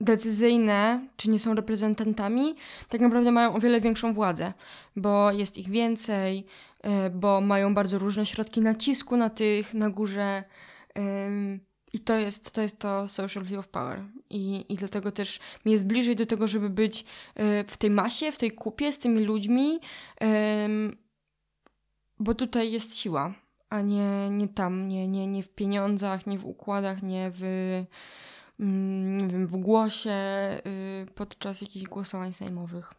decyzyjne, 0.00 1.08
czy 1.16 1.30
nie 1.30 1.38
są 1.38 1.54
reprezentantami, 1.54 2.54
tak 2.88 3.00
naprawdę 3.00 3.30
mają 3.32 3.54
o 3.54 3.60
wiele 3.60 3.80
większą 3.80 4.14
władzę, 4.14 4.52
bo 4.96 5.32
jest 5.32 5.58
ich 5.58 5.70
więcej, 5.70 6.46
e, 6.82 7.10
bo 7.10 7.40
mają 7.40 7.74
bardzo 7.74 7.98
różne 7.98 8.26
środki 8.26 8.60
nacisku 8.60 9.16
na 9.16 9.30
tych 9.30 9.74
na 9.74 9.90
górze. 9.90 10.44
I 11.92 11.98
to 11.98 12.16
jest, 12.16 12.52
to 12.52 12.62
jest 12.62 12.78
to 12.78 13.08
social 13.08 13.44
view 13.44 13.58
of 13.58 13.68
power. 13.68 14.04
I, 14.30 14.64
I 14.68 14.76
dlatego 14.76 15.12
też 15.12 15.40
mi 15.64 15.72
jest 15.72 15.86
bliżej 15.86 16.16
do 16.16 16.26
tego, 16.26 16.46
żeby 16.46 16.70
być 16.70 17.04
e, 17.34 17.64
w 17.64 17.76
tej 17.76 17.90
masie, 17.90 18.32
w 18.32 18.38
tej 18.38 18.52
kupie 18.52 18.92
z 18.92 18.98
tymi 18.98 19.24
ludźmi, 19.24 19.80
bo 22.18 22.34
tutaj 22.34 22.72
jest 22.72 22.96
siła, 22.96 23.34
a 23.70 23.80
nie, 23.80 24.30
nie 24.30 24.48
tam, 24.48 24.88
nie, 24.88 25.08
nie, 25.08 25.26
nie 25.26 25.42
w 25.42 25.48
pieniądzach, 25.48 26.26
nie 26.26 26.38
w 26.38 26.46
układach, 26.46 27.02
nie 27.02 27.30
w, 27.34 27.42
mm, 28.60 29.18
nie 29.18 29.28
wiem, 29.28 29.46
w 29.46 29.56
głosie 29.56 30.10
y, 30.66 31.06
podczas 31.14 31.60
jakichś 31.60 31.86
głosowań 31.86 32.32
sejmowych. 32.32 32.94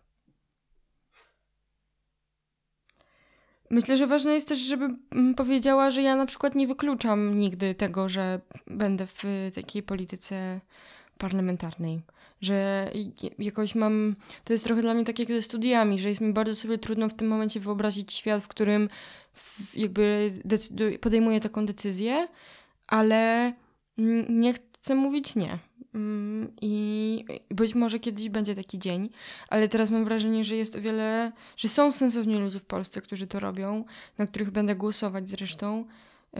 Myślę, 3.70 3.98
że 3.98 4.08
ważne 4.08 4.34
jest 4.34 4.48
też, 4.48 4.58
żeby 4.58 4.90
powiedziała, 5.36 5.92
że 5.92 6.02
ja 6.02 6.16
na 6.16 6.26
przykład 6.26 6.56
nie 6.56 6.68
wykluczam 6.68 7.40
nigdy 7.40 7.76
tego, 7.76 8.10
że 8.10 8.40
będę 8.68 9.08
w 9.08 9.24
takiej 9.56 9.84
polityce 9.84 10.60
parlamentarnej. 11.18 12.02
Że 12.42 12.92
jakoś 13.40 13.76
mam. 13.76 14.16
To 14.44 14.54
jest 14.54 14.66
trochę 14.66 14.82
dla 14.82 14.94
mnie 14.94 15.06
tak 15.06 15.20
jak 15.20 15.28
ze 15.28 15.42
studiami, 15.42 16.00
że 16.00 16.10
jest 16.10 16.22
mi 16.22 16.34
bardzo 16.34 16.56
sobie 16.56 16.78
trudno 16.78 17.10
w 17.10 17.14
tym 17.14 17.28
momencie 17.28 17.60
wyobrazić 17.60 18.14
świat, 18.14 18.44
w 18.44 18.48
którym 18.48 18.90
jakby 19.76 20.32
podejmuję 21.02 21.40
taką 21.40 21.66
decyzję, 21.66 22.28
ale 22.88 23.54
nie 24.30 24.54
chcę 24.82 24.96
mówić 24.96 25.36
nie. 25.36 25.60
Mm, 25.94 26.52
I 26.62 27.26
być 27.50 27.76
może 27.76 28.00
kiedyś 28.00 28.30
będzie 28.30 28.56
taki 28.56 28.80
dzień, 28.80 29.10
ale 29.48 29.70
teraz 29.70 29.90
mam 29.90 30.06
wrażenie, 30.06 30.44
że 30.44 30.56
jest 30.56 30.76
o 30.76 30.82
wiele, 30.82 31.32
że 31.58 31.70
są 31.70 31.92
sensowni 31.92 32.38
ludzie 32.38 32.60
w 32.60 32.66
Polsce, 32.66 33.02
którzy 33.02 33.28
to 33.28 33.40
robią, 33.40 33.86
na 34.18 34.28
których 34.28 34.52
będę 34.52 34.76
głosować 34.76 35.30
zresztą. 35.30 35.86
Y, 36.38 36.40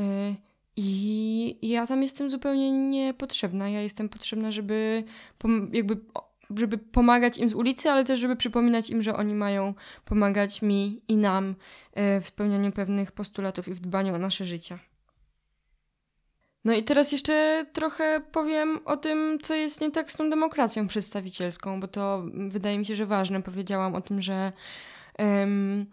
I 0.76 1.70
ja 1.70 1.88
tam 1.88 2.02
jestem 2.02 2.30
zupełnie 2.30 2.72
niepotrzebna. 2.72 3.70
Ja 3.70 3.82
jestem 3.82 4.10
potrzebna, 4.10 4.52
żeby 4.52 5.04
jakby 5.74 5.98
żeby 6.58 6.78
pomagać 6.78 7.38
im 7.38 7.50
z 7.50 7.54
ulicy, 7.54 7.90
ale 7.90 8.04
też 8.04 8.20
żeby 8.20 8.36
przypominać 8.36 8.90
im, 8.90 9.02
że 9.02 9.16
oni 9.16 9.34
mają 9.34 9.74
pomagać 10.06 10.62
mi 10.62 11.02
i 11.08 11.18
nam 11.18 11.50
y, 11.50 12.22
w 12.22 12.28
spełnianiu 12.28 12.72
pewnych 12.72 13.12
postulatów 13.12 13.68
i 13.68 13.74
w 13.74 13.80
dbaniu 13.80 14.16
o 14.16 14.20
nasze 14.20 14.46
życie. 14.46 14.80
No 16.66 16.74
i 16.74 16.84
teraz 16.84 17.12
jeszcze 17.12 17.66
trochę 17.74 18.22
powiem 18.32 18.80
o 18.86 18.98
tym, 18.98 19.38
co 19.42 19.56
jest 19.56 19.82
nie 19.82 19.92
tak 19.92 20.12
z 20.12 20.16
tą 20.16 20.30
demokracją 20.30 20.88
przedstawicielską, 20.88 21.80
bo 21.80 21.88
to 21.88 22.24
wydaje 22.34 22.80
mi 22.80 22.86
się, 22.86 22.96
że 22.96 23.06
ważne. 23.06 23.42
Powiedziałam 23.42 23.96
o 23.96 24.02
tym, 24.02 24.22
że, 24.22 24.52
um, 25.20 25.86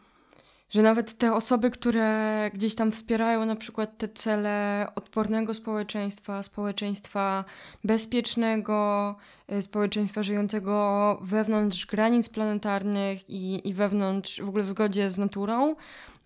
że 0.70 0.82
nawet 0.82 1.18
te 1.18 1.34
osoby, 1.34 1.70
które 1.70 2.50
gdzieś 2.54 2.74
tam 2.74 2.92
wspierają 2.92 3.46
na 3.46 3.56
przykład 3.56 3.98
te 3.98 4.08
cele 4.08 4.86
odpornego 4.94 5.54
społeczeństwa, 5.54 6.42
społeczeństwa 6.42 7.44
bezpiecznego, 7.84 9.16
e, 9.48 9.62
społeczeństwa 9.62 10.22
żyjącego 10.22 11.18
wewnątrz 11.22 11.86
granic 11.86 12.28
planetarnych 12.28 13.30
i, 13.30 13.68
i 13.68 13.74
wewnątrz 13.74 14.40
w 14.40 14.48
ogóle 14.48 14.64
w 14.64 14.68
zgodzie 14.68 15.10
z 15.10 15.18
naturą, 15.18 15.76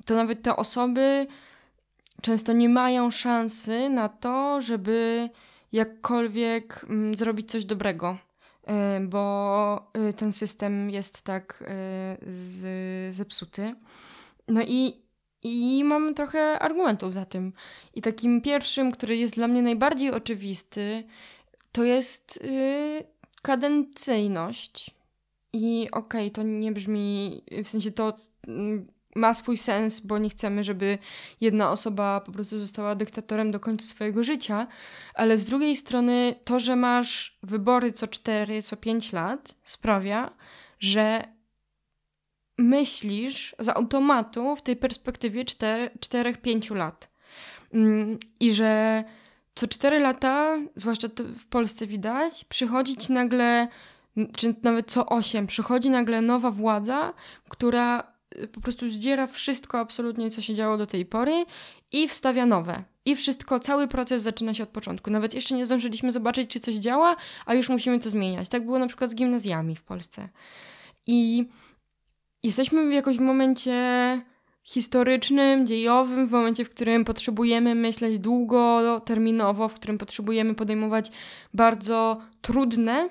to 0.07 0.15
nawet 0.15 0.43
te 0.43 0.57
osoby 0.57 1.27
często 2.23 2.53
nie 2.53 2.69
mają 2.69 3.11
szansy 3.11 3.89
na 3.89 4.09
to, 4.09 4.61
żeby 4.61 5.31
jakkolwiek 5.73 6.87
mm, 6.89 7.15
zrobić 7.15 7.51
coś 7.51 7.65
dobrego, 7.65 8.17
y, 8.97 9.07
bo 9.07 9.91
y, 10.09 10.13
ten 10.13 10.33
system 10.33 10.91
jest 10.91 11.23
tak 11.23 11.63
y, 11.63 12.31
z, 12.31 13.15
zepsuty. 13.15 13.75
No 14.49 14.63
i, 14.63 15.03
i 15.43 15.85
mam 15.85 16.15
trochę 16.15 16.59
argumentów 16.59 17.15
za 17.15 17.25
tym. 17.25 17.53
I 17.95 18.03
takim 18.03 18.41
pierwszym, 18.41 18.93
który 18.93 19.17
jest 19.17 19.35
dla 19.35 19.49
mnie 19.49 19.63
najbardziej 19.63 20.11
oczywisty, 20.11 21.05
to 21.73 21.85
jest 21.85 22.41
kadencyjność. 23.43 24.91
I 25.53 25.89
okej, 25.93 26.27
okay, 26.27 26.31
to 26.31 26.43
nie 26.43 26.73
brzmi, 26.73 27.43
w 27.65 27.69
sensie 27.69 27.91
to 27.91 28.15
mm, 28.49 28.87
ma 29.15 29.35
swój 29.35 29.57
sens, 29.57 30.01
bo 30.01 30.19
nie 30.19 30.31
chcemy, 30.31 30.65
żeby 30.65 30.99
jedna 31.41 31.71
osoba 31.71 32.21
po 32.21 32.33
prostu 32.33 32.59
została 32.59 32.95
dyktatorem 32.95 33.51
do 33.51 33.61
końca 33.61 33.87
swojego 33.87 34.25
życia, 34.25 34.67
ale 35.15 35.39
z 35.39 35.45
drugiej 35.45 35.77
strony 35.77 36.35
to, 36.45 36.61
że 36.61 36.77
masz 36.77 37.39
wybory 37.43 37.93
co 37.93 38.07
4, 38.07 38.63
co 38.63 38.77
5 38.77 39.13
lat 39.13 39.55
sprawia, 39.65 40.31
że 40.79 41.25
myślisz 42.59 43.55
z 43.59 43.69
automatu 43.69 44.57
w 44.57 44.63
tej 44.63 44.77
perspektywie 44.77 45.45
4-5 45.45 46.75
lat. 46.75 47.11
Mm, 47.75 48.19
I 48.41 48.53
że 48.53 49.05
co 49.55 49.69
4 49.69 49.99
lata, 49.99 50.57
zwłaszcza 50.77 51.09
w 51.17 51.47
Polsce 51.47 51.87
widać, 51.87 52.45
przychodzi 52.45 52.97
ci 52.97 53.13
nagle, 53.13 53.69
czy 54.37 54.55
nawet 54.63 54.91
co 54.91 55.07
8, 55.07 55.47
przychodzi 55.47 55.91
nagle 55.91 56.21
nowa 56.21 56.51
władza, 56.51 57.13
która 57.49 58.10
po 58.53 58.61
prostu 58.61 58.89
zdziera 58.89 59.27
wszystko 59.27 59.79
absolutnie, 59.79 60.31
co 60.31 60.43
się 60.43 60.55
działo 60.55 60.77
do 60.77 60.87
tej 60.87 61.07
pory 61.07 61.45
i 61.93 62.09
wstawia 62.09 62.47
nowe. 62.47 62.85
I 63.05 63.17
wszystko, 63.17 63.61
cały 63.61 63.89
proces 63.89 64.23
zaczyna 64.23 64.55
się 64.55 64.63
od 64.63 64.69
początku. 64.69 65.11
Nawet 65.11 65.35
jeszcze 65.35 65.55
nie 65.55 65.67
zdążyliśmy 65.67 66.13
zobaczyć, 66.13 66.51
czy 66.51 66.61
coś 66.61 66.75
działa, 66.75 67.17
a 67.47 67.55
już 67.55 67.69
musimy 67.69 68.01
to 68.01 68.11
zmieniać. 68.11 68.49
Tak 68.49 68.65
było 68.65 68.79
na 68.79 68.87
przykład 68.87 69.11
z 69.11 69.15
gimnazjami 69.15 69.77
w 69.77 69.83
Polsce. 69.83 70.29
I 71.07 71.49
jesteśmy 72.43 72.89
w 72.89 72.93
jakimś 72.93 73.19
momencie 73.19 73.73
historycznym, 74.63 75.67
dziejowym, 75.67 76.27
w 76.27 76.31
momencie, 76.31 76.65
w 76.65 76.71
którym 76.71 77.05
potrzebujemy 77.05 77.75
myśleć 77.75 78.19
długoterminowo, 78.19 79.69
w 79.69 79.75
którym 79.75 79.99
potrzebujemy 79.99 80.55
podejmować 80.55 81.11
bardzo 81.55 82.21
trudne, 82.41 83.09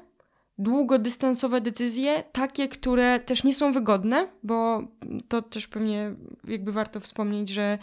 długodystansowe 0.59 1.61
decyzje, 1.61 2.23
takie, 2.31 2.67
które 2.67 3.19
też 3.19 3.43
nie 3.43 3.53
są 3.53 3.71
wygodne, 3.71 4.27
bo 4.43 4.81
to 5.27 5.41
też 5.41 5.67
pewnie 5.67 6.15
jakby 6.47 6.71
warto 6.71 6.99
wspomnieć, 6.99 7.49
że 7.49 7.77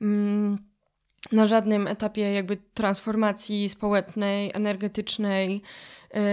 mm, 0.00 0.58
na 1.32 1.46
żadnym 1.46 1.86
etapie 1.86 2.32
jakby 2.32 2.56
transformacji 2.56 3.68
społecznej, 3.68 4.50
energetycznej, 4.54 5.62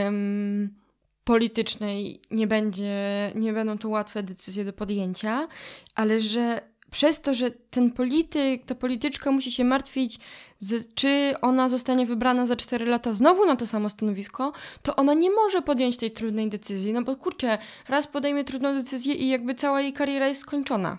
ym, 0.08 0.76
politycznej 1.24 2.22
nie 2.32 2.48
będzie, 2.48 3.32
nie 3.36 3.54
będą 3.54 3.78
to 3.78 3.90
łatwe 3.90 4.24
decyzje 4.24 4.66
do 4.66 4.74
podjęcia, 4.74 5.48
ale 5.96 6.20
że 6.20 6.73
przez 6.94 7.22
to, 7.22 7.34
że 7.34 7.52
ten 7.52 7.92
polityk, 7.92 8.66
ta 8.66 8.76
polityczka 8.76 9.32
musi 9.32 9.52
się 9.52 9.64
martwić, 9.64 10.20
z, 10.60 10.94
czy 10.96 11.34
ona 11.42 11.70
zostanie 11.70 12.06
wybrana 12.06 12.46
za 12.46 12.56
4 12.56 12.86
lata 12.86 13.14
znowu 13.14 13.46
na 13.46 13.56
to 13.56 13.68
samo 13.68 13.90
stanowisko, 13.90 14.54
to 14.82 14.96
ona 14.96 15.14
nie 15.14 15.32
może 15.32 15.62
podjąć 15.62 15.98
tej 15.98 16.12
trudnej 16.12 16.50
decyzji. 16.50 16.94
No 16.94 17.02
bo 17.02 17.16
kurczę, 17.16 17.58
raz 17.88 18.08
podejmie 18.08 18.44
trudną 18.44 18.74
decyzję 18.74 19.14
i 19.14 19.30
jakby 19.30 19.56
cała 19.56 19.82
jej 19.82 19.94
kariera 19.94 20.28
jest 20.28 20.42
skończona. 20.42 20.98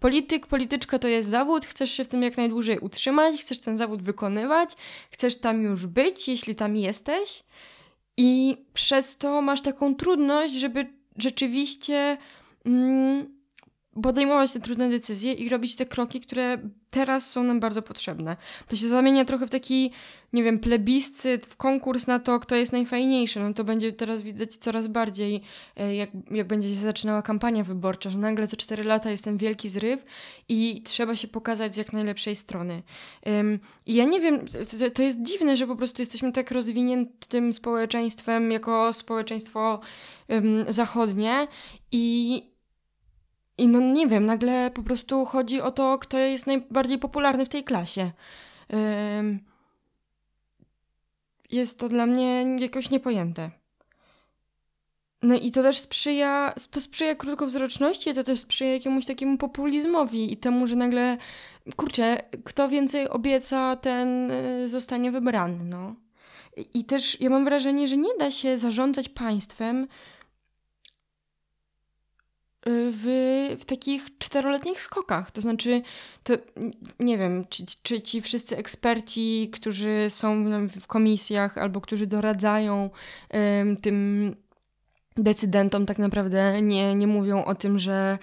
Polityk, 0.00 0.46
polityczka 0.46 0.98
to 0.98 1.08
jest 1.08 1.28
zawód, 1.28 1.66
chcesz 1.66 1.92
się 1.92 2.04
w 2.04 2.08
tym 2.08 2.22
jak 2.22 2.36
najdłużej 2.36 2.78
utrzymać, 2.78 3.40
chcesz 3.40 3.58
ten 3.58 3.76
zawód 3.76 4.02
wykonywać, 4.02 4.76
chcesz 5.10 5.36
tam 5.36 5.62
już 5.62 5.86
być, 5.86 6.28
jeśli 6.28 6.54
tam 6.54 6.76
jesteś. 6.76 7.44
I 8.16 8.56
przez 8.74 9.16
to 9.16 9.42
masz 9.42 9.62
taką 9.62 9.94
trudność, 9.94 10.54
żeby 10.54 10.86
rzeczywiście. 11.18 12.18
Mm, 12.66 13.41
podejmować 14.02 14.52
te 14.52 14.60
trudne 14.60 14.88
decyzje 14.88 15.32
i 15.32 15.48
robić 15.48 15.76
te 15.76 15.86
kroki, 15.86 16.20
które 16.20 16.58
teraz 16.90 17.30
są 17.30 17.44
nam 17.44 17.60
bardzo 17.60 17.82
potrzebne. 17.82 18.36
To 18.68 18.76
się 18.76 18.88
zamienia 18.88 19.24
trochę 19.24 19.46
w 19.46 19.50
taki, 19.50 19.90
nie 20.32 20.42
wiem, 20.42 20.58
plebiscyt, 20.58 21.46
w 21.46 21.56
konkurs 21.56 22.06
na 22.06 22.18
to, 22.18 22.40
kto 22.40 22.56
jest 22.56 22.72
najfajniejszy. 22.72 23.40
No 23.40 23.54
to 23.54 23.64
będzie 23.64 23.92
teraz 23.92 24.22
widać 24.22 24.56
coraz 24.56 24.86
bardziej, 24.86 25.42
e, 25.76 25.94
jak, 25.94 26.10
jak 26.30 26.46
będzie 26.46 26.68
się 26.74 26.80
zaczynała 26.80 27.22
kampania 27.22 27.64
wyborcza, 27.64 28.10
że 28.10 28.18
nagle 28.18 28.48
co 28.48 28.56
cztery 28.56 28.84
lata 28.84 29.10
jest 29.10 29.24
ten 29.24 29.36
wielki 29.36 29.68
zryw 29.68 30.04
i 30.48 30.82
trzeba 30.82 31.16
się 31.16 31.28
pokazać 31.28 31.74
z 31.74 31.76
jak 31.76 31.92
najlepszej 31.92 32.36
strony. 32.36 32.82
I 33.86 33.94
ja 33.94 34.04
nie 34.04 34.20
wiem, 34.20 34.46
to, 34.48 34.90
to 34.90 35.02
jest 35.02 35.22
dziwne, 35.22 35.56
że 35.56 35.66
po 35.66 35.76
prostu 35.76 36.02
jesteśmy 36.02 36.32
tak 36.32 36.50
rozwiniętym 36.50 37.52
społeczeństwem 37.52 38.52
jako 38.52 38.92
społeczeństwo 38.92 39.80
um, 40.28 40.64
zachodnie 40.68 41.48
i 41.92 42.51
i 43.58 43.68
no 43.68 43.80
nie 43.80 44.06
wiem, 44.06 44.26
nagle 44.26 44.70
po 44.70 44.82
prostu 44.82 45.24
chodzi 45.24 45.60
o 45.60 45.70
to, 45.70 45.98
kto 45.98 46.18
jest 46.18 46.46
najbardziej 46.46 46.98
popularny 46.98 47.46
w 47.46 47.48
tej 47.48 47.64
klasie. 47.64 48.10
Jest 51.50 51.78
to 51.78 51.88
dla 51.88 52.06
mnie 52.06 52.56
jakoś 52.58 52.90
niepojęte. 52.90 53.50
No 55.22 55.34
i 55.34 55.50
to 55.50 55.62
też 55.62 55.78
sprzyja, 55.78 56.54
to 56.70 56.80
sprzyja 56.80 57.14
krótkowzroczności, 57.14 58.14
to 58.14 58.24
też 58.24 58.40
sprzyja 58.40 58.72
jakiemuś 58.72 59.06
takiemu 59.06 59.38
populizmowi 59.38 60.32
i 60.32 60.36
temu, 60.36 60.66
że 60.66 60.76
nagle, 60.76 61.18
kurczę, 61.76 62.22
kto 62.44 62.68
więcej 62.68 63.08
obieca, 63.08 63.76
ten 63.76 64.30
y, 64.30 64.68
zostanie 64.68 65.10
wybrany, 65.10 65.64
no. 65.64 65.94
I 66.74 66.84
też 66.84 67.20
ja 67.20 67.30
mam 67.30 67.44
wrażenie, 67.44 67.88
że 67.88 67.96
nie 67.96 68.14
da 68.18 68.30
się 68.30 68.58
zarządzać 68.58 69.08
państwem 69.08 69.88
w, 72.66 73.56
w 73.60 73.64
takich 73.64 74.18
czteroletnich 74.18 74.80
skokach. 74.82 75.30
To 75.30 75.40
znaczy, 75.40 75.82
to 76.22 76.34
nie 77.00 77.18
wiem, 77.18 77.44
czy, 77.48 77.64
czy 77.82 78.00
ci 78.00 78.20
wszyscy 78.20 78.56
eksperci, 78.56 79.50
którzy 79.52 80.06
są 80.08 80.44
w 80.68 80.86
komisjach 80.86 81.58
albo 81.58 81.80
którzy 81.80 82.06
doradzają 82.06 82.90
um, 83.30 83.76
tym 83.76 84.36
decydentom 85.16 85.86
tak 85.86 85.98
naprawdę 85.98 86.62
nie, 86.62 86.94
nie 86.94 87.06
mówią 87.06 87.44
o 87.44 87.54
tym, 87.54 87.78
że 87.78 88.18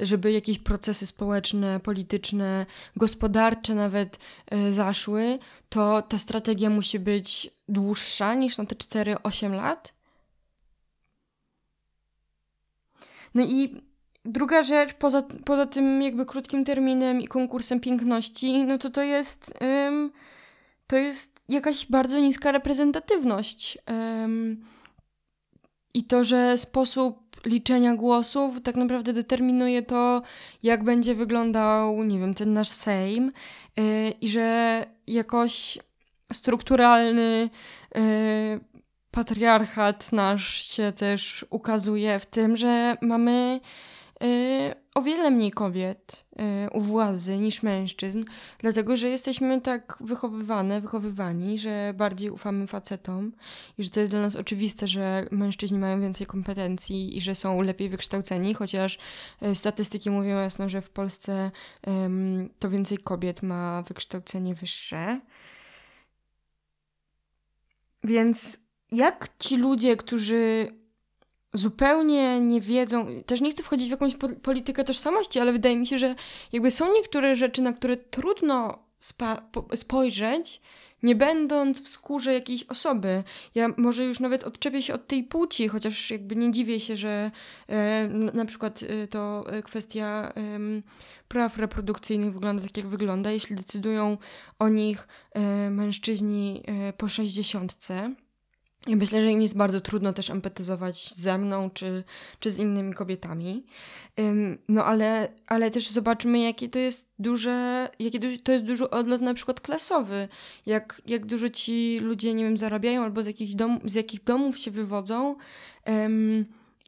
żeby 0.00 0.32
jakieś 0.32 0.58
procesy 0.58 1.06
społeczne, 1.06 1.80
polityczne, 1.80 2.66
gospodarcze 2.96 3.74
nawet 3.74 4.18
y, 4.54 4.72
zaszły, 4.72 5.38
to 5.68 6.02
ta 6.02 6.18
strategia 6.18 6.70
musi 6.70 6.98
być 6.98 7.50
dłuższa 7.68 8.34
niż 8.34 8.58
na 8.58 8.66
te 8.66 8.74
4-8 8.74 9.52
lat. 9.52 9.94
No 13.34 13.44
i 13.44 13.82
druga 14.24 14.62
rzecz, 14.62 14.94
poza, 14.94 15.22
poza 15.44 15.66
tym 15.66 16.02
jakby 16.02 16.26
krótkim 16.26 16.64
terminem 16.64 17.20
i 17.20 17.28
konkursem 17.28 17.80
piękności, 17.80 18.64
no 18.64 18.78
to 18.78 18.90
to 18.90 19.02
jest, 19.02 19.54
um, 19.60 20.12
to 20.86 20.96
jest 20.96 21.40
jakaś 21.48 21.86
bardzo 21.86 22.18
niska 22.18 22.52
reprezentatywność. 22.52 23.78
Um, 23.88 24.64
I 25.94 26.04
to, 26.04 26.24
że 26.24 26.58
sposób 26.58 27.22
liczenia 27.46 27.94
głosów 27.94 28.62
tak 28.62 28.76
naprawdę 28.76 29.12
determinuje 29.12 29.82
to, 29.82 30.22
jak 30.62 30.84
będzie 30.84 31.14
wyglądał, 31.14 32.02
nie 32.02 32.18
wiem, 32.18 32.34
ten 32.34 32.52
nasz 32.52 32.68
Sejm 32.68 33.32
yy, 33.76 34.10
i 34.20 34.28
że 34.28 34.86
jakoś 35.06 35.78
strukturalny 36.32 37.50
yy, 37.94 38.00
patriarchat 39.10 40.12
nasz 40.12 40.66
się 40.66 40.92
też 40.92 41.46
ukazuje 41.50 42.18
w 42.18 42.26
tym, 42.26 42.56
że 42.56 42.96
mamy 43.00 43.60
o 44.94 45.02
wiele 45.02 45.30
mniej 45.30 45.50
kobiet 45.50 46.24
y, 46.66 46.70
u 46.70 46.80
władzy 46.80 47.38
niż 47.38 47.62
mężczyzn, 47.62 48.24
dlatego 48.58 48.96
że 48.96 49.08
jesteśmy 49.08 49.60
tak 49.60 49.98
wychowywane, 50.00 50.80
wychowywani, 50.80 51.58
że 51.58 51.94
bardziej 51.96 52.30
ufamy 52.30 52.66
facetom 52.66 53.32
i 53.78 53.84
że 53.84 53.90
to 53.90 54.00
jest 54.00 54.12
dla 54.12 54.20
nas 54.20 54.36
oczywiste, 54.36 54.88
że 54.88 55.26
mężczyźni 55.30 55.78
mają 55.78 56.00
więcej 56.00 56.26
kompetencji 56.26 57.16
i 57.16 57.20
że 57.20 57.34
są 57.34 57.60
lepiej 57.60 57.88
wykształceni, 57.88 58.54
chociaż 58.54 58.98
y, 59.42 59.54
statystyki 59.54 60.10
mówią 60.10 60.36
jasno, 60.36 60.68
że 60.68 60.82
w 60.82 60.90
Polsce 60.90 61.50
to 62.58 62.70
więcej 62.70 62.98
kobiet 62.98 63.42
ma 63.42 63.82
wykształcenie 63.82 64.54
wyższe. 64.54 65.20
Więc 68.04 68.60
jak 68.92 69.28
ci 69.38 69.56
ludzie, 69.56 69.96
którzy 69.96 70.72
zupełnie 71.52 72.40
nie 72.40 72.60
wiedzą, 72.60 73.06
też 73.26 73.40
nie 73.40 73.50
chcę 73.50 73.62
wchodzić 73.62 73.88
w 73.88 73.90
jakąś 73.90 74.16
politykę 74.42 74.84
tożsamości, 74.84 75.40
ale 75.40 75.52
wydaje 75.52 75.76
mi 75.76 75.86
się, 75.86 75.98
że 75.98 76.14
jakby 76.52 76.70
są 76.70 76.92
niektóre 76.92 77.36
rzeczy, 77.36 77.62
na 77.62 77.72
które 77.72 77.96
trudno 77.96 78.78
spojrzeć, 79.74 80.60
nie 81.02 81.14
będąc 81.14 81.82
w 81.82 81.88
skórze 81.88 82.34
jakiejś 82.34 82.64
osoby. 82.64 83.24
Ja 83.54 83.68
może 83.76 84.04
już 84.04 84.20
nawet 84.20 84.44
odczepię 84.44 84.82
się 84.82 84.94
od 84.94 85.06
tej 85.06 85.24
płci, 85.24 85.68
chociaż 85.68 86.10
jakby 86.10 86.36
nie 86.36 86.50
dziwię 86.50 86.80
się, 86.80 86.96
że 86.96 87.30
e, 87.68 88.08
na 88.08 88.44
przykład 88.44 88.80
e, 88.82 89.06
to 89.06 89.44
kwestia 89.64 90.32
e, 90.36 90.58
praw 91.28 91.58
reprodukcyjnych 91.58 92.32
wygląda 92.32 92.62
tak, 92.62 92.76
jak 92.76 92.86
wygląda, 92.86 93.30
jeśli 93.30 93.56
decydują 93.56 94.18
o 94.58 94.68
nich 94.68 95.08
e, 95.32 95.70
mężczyźni 95.70 96.62
e, 96.66 96.92
po 96.92 97.08
sześćdziesiątce. 97.08 98.14
Ja 98.86 98.96
myślę, 98.96 99.22
że 99.22 99.30
im 99.30 99.42
jest 99.42 99.56
bardzo 99.56 99.80
trudno 99.80 100.12
też 100.12 100.30
empatyzować 100.30 101.14
ze 101.14 101.38
mną 101.38 101.70
czy, 101.70 102.04
czy 102.40 102.50
z 102.50 102.58
innymi 102.58 102.94
kobietami. 102.94 103.66
no 104.68 104.84
ale, 104.84 105.32
ale 105.46 105.70
też 105.70 105.90
zobaczmy, 105.90 106.40
jakie 106.40 106.68
to 106.68 106.78
jest 106.78 107.12
duże, 107.18 107.88
jaki 107.98 108.40
to 108.42 108.52
jest 108.52 108.64
duży 108.64 108.90
odlot 108.90 109.20
na 109.20 109.34
przykład 109.34 109.60
klasowy. 109.60 110.28
Jak, 110.66 111.02
jak 111.06 111.26
dużo 111.26 111.48
ci 111.48 111.98
ludzie, 111.98 112.34
nie 112.34 112.44
wiem, 112.44 112.56
zarabiają 112.56 113.02
albo 113.02 113.22
z 113.22 113.26
jakich, 113.26 113.54
dom, 113.56 113.80
z 113.84 113.94
jakich 113.94 114.24
domów 114.24 114.58
się 114.58 114.70
wywodzą. 114.70 115.36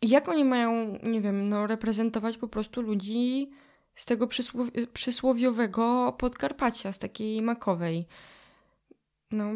I 0.02 0.09
jak 0.09 0.28
oni 0.28 0.44
mają, 0.44 0.98
nie 1.02 1.20
wiem, 1.20 1.48
no, 1.48 1.66
reprezentować 1.66 2.38
po 2.38 2.48
prostu 2.48 2.83
ludzi 2.83 3.50
z 3.94 4.04
tego 4.04 4.26
przysłowi 4.26 4.87
przysłowiowego 4.87 6.14
Podkarpacia, 6.18 6.92
z 6.92 6.98
takiej 6.98 7.42
makowej. 7.42 8.07
No, 9.30 9.50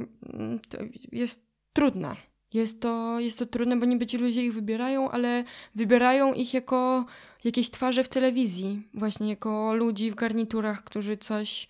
to 0.69 0.79
jest 1.13 1.48
trudne. 1.73 2.17
Jest 2.55 2.81
to, 2.81 3.21
jest 3.21 3.39
to 3.39 3.47
trudne, 3.47 3.77
bo 3.77 3.87
niby 3.87 4.07
ci 4.07 4.19
ludzie 4.19 4.45
ich 4.45 4.55
wybierają, 4.55 5.11
ale 5.11 5.45
wybierają 5.75 6.33
ich 6.33 6.55
jako 6.55 7.07
jakieś 7.45 7.71
twarze 7.71 8.05
w 8.05 8.09
telewizji, 8.09 8.89
właśnie 8.95 9.29
jako 9.29 9.75
ludzi 9.75 10.11
w 10.11 10.15
garniturach, 10.15 10.85
którzy 10.85 11.17
coś, 11.17 11.69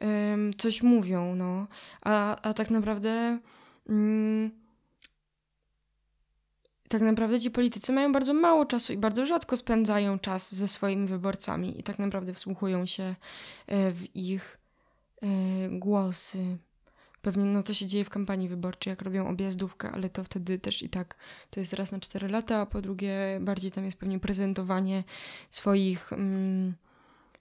um, 0.00 0.54
coś 0.58 0.82
mówią, 0.82 1.34
no. 1.34 1.66
A, 2.02 2.36
a 2.42 2.54
tak 2.54 2.70
naprawdę 2.70 3.38
um, 3.88 4.50
tak 6.90 7.02
naprawdę 7.02 7.40
ci 7.40 7.50
politycy 7.50 7.92
mają 7.92 8.12
bardzo 8.12 8.34
mało 8.34 8.66
czasu 8.66 8.92
i 8.92 8.98
bardzo 8.98 9.26
rzadko 9.26 9.56
spędzają 9.56 10.18
czas 10.18 10.54
ze 10.54 10.68
swoimi 10.68 11.06
wyborcami 11.06 11.80
i 11.80 11.82
tak 11.82 11.98
naprawdę 11.98 12.34
wsłuchują 12.34 12.86
się 12.86 13.14
e, 13.66 13.90
w 13.92 14.16
ich 14.16 14.58
e, 15.22 15.26
głosy. 15.70 16.58
Pewnie 17.22 17.44
no, 17.44 17.62
to 17.62 17.74
się 17.74 17.86
dzieje 17.86 18.04
w 18.04 18.10
kampanii 18.10 18.48
wyborczej, 18.48 18.90
jak 18.90 19.02
robią 19.02 19.28
objazdówkę, 19.28 19.90
ale 19.90 20.10
to 20.10 20.24
wtedy 20.24 20.58
też 20.58 20.82
i 20.82 20.88
tak 20.88 21.16
to 21.50 21.60
jest 21.60 21.72
raz 21.72 21.92
na 21.92 22.00
4 22.00 22.28
lata, 22.28 22.60
a 22.60 22.66
po 22.66 22.80
drugie 22.80 23.38
bardziej 23.40 23.70
tam 23.70 23.84
jest 23.84 23.96
pewnie 23.96 24.18
prezentowanie 24.20 25.04
swoich 25.50 26.12
mm, 26.12 26.74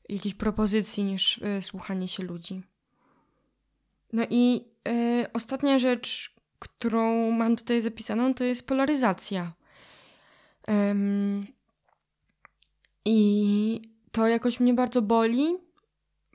jakiejś 0.09 0.35
propozycji 0.35 1.03
niż 1.03 1.37
y, 1.37 1.61
słuchanie 1.61 2.07
się 2.07 2.23
ludzi. 2.23 2.61
No 4.13 4.23
i 4.29 4.65
y, 4.87 5.25
ostatnia 5.33 5.79
rzecz, 5.79 6.35
którą 6.59 7.31
mam 7.31 7.55
tutaj 7.55 7.81
zapisaną, 7.81 8.33
to 8.33 8.43
jest 8.43 8.67
polaryzacja. 8.67 9.53
I 13.05 13.81
to 14.11 14.27
jakoś 14.27 14.59
mnie 14.59 14.73
bardzo 14.73 15.01
boli, 15.01 15.57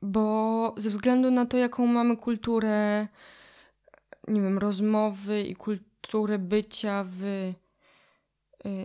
bo 0.02 0.74
ze 0.76 0.90
względu 0.90 1.30
na 1.30 1.46
to, 1.46 1.56
jaką 1.56 1.86
mamy 1.86 2.16
kulturę, 2.16 3.08
nie 4.28 4.42
wiem, 4.42 4.58
rozmowy 4.58 5.42
i 5.42 5.56
kulturę 5.56 6.38
bycia 6.38 7.04
w 7.08 7.22
y, 7.22 7.54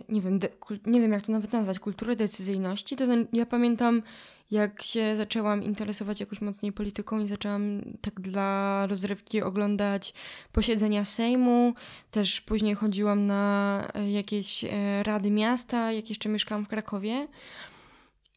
nie 0.08 0.20
wiem, 0.20 0.38
nie 0.86 1.00
wiem 1.00 1.12
jak 1.12 1.22
to 1.22 1.32
nawet 1.32 1.52
nazwać, 1.52 1.78
kulturę 1.78 2.16
decyzyjności, 2.16 2.96
to 2.96 3.04
ja 3.32 3.46
pamiętam 3.46 4.02
jak 4.50 4.82
się 4.82 5.16
zaczęłam 5.16 5.62
interesować 5.62 6.20
jakoś 6.20 6.40
mocniej 6.40 6.72
polityką 6.72 7.20
i 7.20 7.28
zaczęłam 7.28 7.82
tak 8.00 8.20
dla 8.20 8.86
rozrywki 8.86 9.42
oglądać 9.42 10.14
posiedzenia 10.52 11.04
Sejmu, 11.04 11.74
też 12.10 12.40
później 12.40 12.74
chodziłam 12.74 13.26
na 13.26 13.88
e, 13.94 14.10
jakieś 14.10 14.64
e, 14.64 15.02
rady 15.02 15.30
miasta, 15.30 15.92
jak 15.92 16.08
jeszcze 16.08 16.28
mieszkałam 16.28 16.64
w 16.64 16.68
Krakowie. 16.68 17.28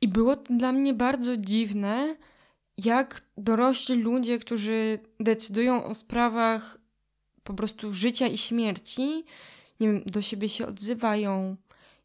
I 0.02 0.08
było 0.08 0.36
dla 0.36 0.72
mnie 0.72 0.94
bardzo 0.94 1.38
dziwne, 1.38 2.16
jak 2.78 3.22
dorośli 3.38 3.96
ludzie, 3.96 4.40
którzy 4.40 5.00
decydują 5.20 5.86
o 5.86 5.94
sprawach 5.94 6.78
po 7.44 7.54
prostu 7.54 7.94
życia 7.94 8.28
i 8.28 8.38
śmierci, 8.38 9.26
nie 9.80 9.88
wiem, 9.88 10.04
do 10.06 10.22
siebie 10.22 10.50
się 10.50 10.68
odzywają, 10.68 11.58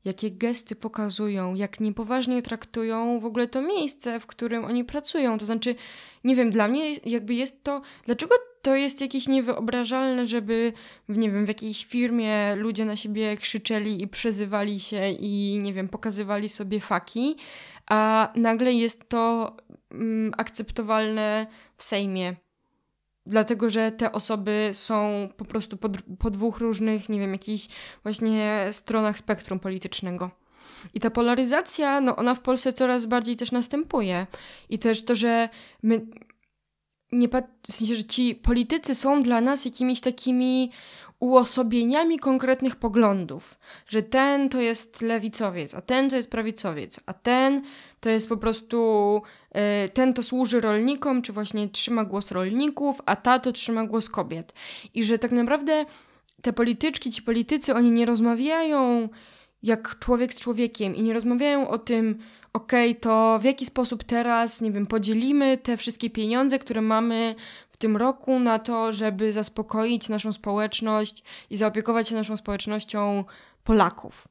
jakie 0.04 0.30
gesty 0.30 0.76
pokazują, 0.76 1.54
jak 1.54 1.80
niepoważnie 1.80 2.42
traktują 2.42 3.20
w 3.20 3.24
ogóle 3.24 3.48
to 3.48 3.62
miejsce, 3.62 4.20
w 4.20 4.26
którym 4.26 4.64
oni 4.64 4.84
pracują. 4.84 5.38
To 5.38 5.46
znaczy, 5.46 5.74
nie 6.24 6.36
wiem, 6.36 6.50
dla 6.50 6.68
mnie 6.68 6.94
jakby 6.94 7.34
jest 7.34 7.64
to. 7.64 7.80
Dlaczego 8.06 8.34
to 8.62 8.76
jest 8.76 9.00
jakieś 9.00 9.28
niewyobrażalne, 9.28 10.26
żeby, 10.26 10.72
nie 11.08 11.30
wiem, 11.30 11.44
w 11.44 11.48
jakiejś 11.48 11.84
firmie 11.84 12.54
ludzie 12.56 12.84
na 12.84 12.96
siebie 12.96 13.36
krzyczeli 13.36 14.02
i 14.02 14.08
przezywali 14.08 14.80
się 14.80 15.10
i, 15.10 15.58
nie 15.62 15.72
wiem, 15.72 15.88
pokazywali 15.88 16.48
sobie 16.48 16.80
faki, 16.80 17.36
a 17.86 18.32
nagle 18.36 18.72
jest 18.72 19.08
to 19.08 19.56
mm, 19.90 20.32
akceptowalne 20.36 21.46
w 21.76 21.82
Sejmie 21.82 22.36
dlatego 23.28 23.70
że 23.70 23.92
te 23.92 24.12
osoby 24.12 24.70
są 24.72 25.28
po 25.36 25.44
prostu 25.44 25.76
po, 25.76 25.88
po 26.18 26.30
dwóch 26.30 26.58
różnych, 26.58 27.08
nie 27.08 27.20
wiem, 27.20 27.32
jakichś 27.32 27.68
właśnie 28.02 28.66
stronach 28.70 29.18
spektrum 29.18 29.58
politycznego. 29.58 30.30
I 30.94 31.00
ta 31.00 31.10
polaryzacja, 31.10 32.00
no 32.00 32.16
ona 32.16 32.34
w 32.34 32.40
Polsce 32.40 32.72
coraz 32.72 33.06
bardziej 33.06 33.36
też 33.36 33.52
następuje. 33.52 34.26
I 34.68 34.78
też 34.78 35.04
to, 35.04 35.14
że 35.14 35.48
my 35.82 36.06
nie 37.12 37.28
w 37.68 37.72
sensie, 37.72 37.94
że 37.94 38.04
ci 38.04 38.34
politycy 38.34 38.94
są 38.94 39.20
dla 39.20 39.40
nas 39.40 39.64
jakimiś 39.64 40.00
takimi 40.00 40.70
uosobieniami 41.20 42.18
konkretnych 42.18 42.76
poglądów, 42.76 43.58
że 43.86 44.02
ten 44.02 44.48
to 44.48 44.60
jest 44.60 45.02
lewicowiec, 45.02 45.74
a 45.74 45.80
ten 45.80 46.10
to 46.10 46.16
jest 46.16 46.30
prawicowiec, 46.30 47.00
a 47.06 47.12
ten 47.12 47.62
to 48.00 48.08
jest 48.08 48.28
po 48.28 48.36
prostu 48.36 49.22
y, 49.86 49.88
ten 49.88 50.14
to 50.14 50.22
służy 50.22 50.60
rolnikom, 50.60 51.22
czy 51.22 51.32
właśnie 51.32 51.68
trzyma 51.68 52.04
głos 52.04 52.30
rolników, 52.30 53.00
a 53.06 53.16
ta 53.16 53.38
to 53.38 53.52
trzyma 53.52 53.84
głos 53.84 54.08
kobiet. 54.08 54.54
I 54.94 55.04
że 55.04 55.18
tak 55.18 55.32
naprawdę 55.32 55.84
te 56.42 56.52
polityczki, 56.52 57.12
ci 57.12 57.22
politycy, 57.22 57.74
oni 57.74 57.90
nie 57.90 58.06
rozmawiają 58.06 59.08
jak 59.62 59.98
człowiek 59.98 60.34
z 60.34 60.40
człowiekiem 60.40 60.96
i 60.96 61.02
nie 61.02 61.12
rozmawiają 61.12 61.68
o 61.68 61.78
tym, 61.78 62.18
okay, 62.52 62.94
to 62.94 63.38
w 63.42 63.44
jaki 63.44 63.66
sposób 63.66 64.04
teraz, 64.04 64.60
nie 64.60 64.72
wiem, 64.72 64.86
podzielimy 64.86 65.58
te 65.58 65.76
wszystkie 65.76 66.10
pieniądze, 66.10 66.58
które 66.58 66.82
mamy 66.82 67.34
w 67.70 67.76
tym 67.76 67.96
roku 67.96 68.38
na 68.38 68.58
to, 68.58 68.92
żeby 68.92 69.32
zaspokoić 69.32 70.08
naszą 70.08 70.32
społeczność 70.32 71.22
i 71.50 71.56
zaopiekować 71.56 72.08
się 72.08 72.14
naszą 72.14 72.36
społecznością 72.36 73.24
Polaków. 73.64 74.28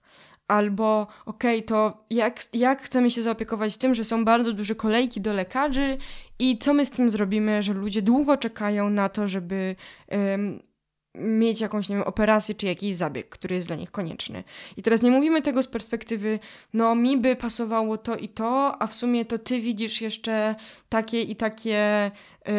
Albo, 0.47 1.08
okej, 1.25 1.58
okay, 1.58 1.67
to 1.67 2.06
jak, 2.10 2.39
jak 2.53 2.82
chcemy 2.82 3.12
się 3.12 3.21
zaopiekować 3.21 3.77
tym, 3.77 3.95
że 3.95 4.03
są 4.03 4.25
bardzo 4.25 4.53
duże 4.53 4.75
kolejki 4.75 5.21
do 5.21 5.34
lekarzy 5.34 5.97
i 6.39 6.58
co 6.58 6.73
my 6.73 6.86
z 6.86 6.89
tym 6.89 7.12
zrobimy, 7.12 7.63
że 7.63 7.73
ludzie 7.73 8.01
długo 8.01 8.38
czekają 8.38 8.89
na 8.89 9.10
to, 9.10 9.27
żeby 9.27 9.75
mieć 11.17 11.62
jakąś, 11.62 11.89
nie 11.89 11.95
wiem, 11.95 12.06
operację 12.06 12.56
czy 12.56 12.65
jakiś 12.65 12.95
zabieg, 12.95 13.30
który 13.30 13.56
jest 13.56 13.67
dla 13.67 13.75
nich 13.75 13.91
konieczny. 13.91 14.43
I 14.77 14.82
teraz 14.82 15.01
nie 15.01 15.12
mówimy 15.12 15.41
tego 15.41 15.63
z 15.63 15.67
perspektywy, 15.67 16.39
no 16.73 16.95
mi 16.95 17.17
by 17.17 17.36
pasowało 17.36 17.97
to 17.97 18.15
i 18.15 18.30
to, 18.30 18.82
a 18.82 18.88
w 18.88 18.93
sumie 18.93 19.25
to 19.25 19.38
ty 19.38 19.60
widzisz 19.60 20.01
jeszcze 20.01 20.56
takie 20.89 21.21
i 21.21 21.36
takie 21.36 22.12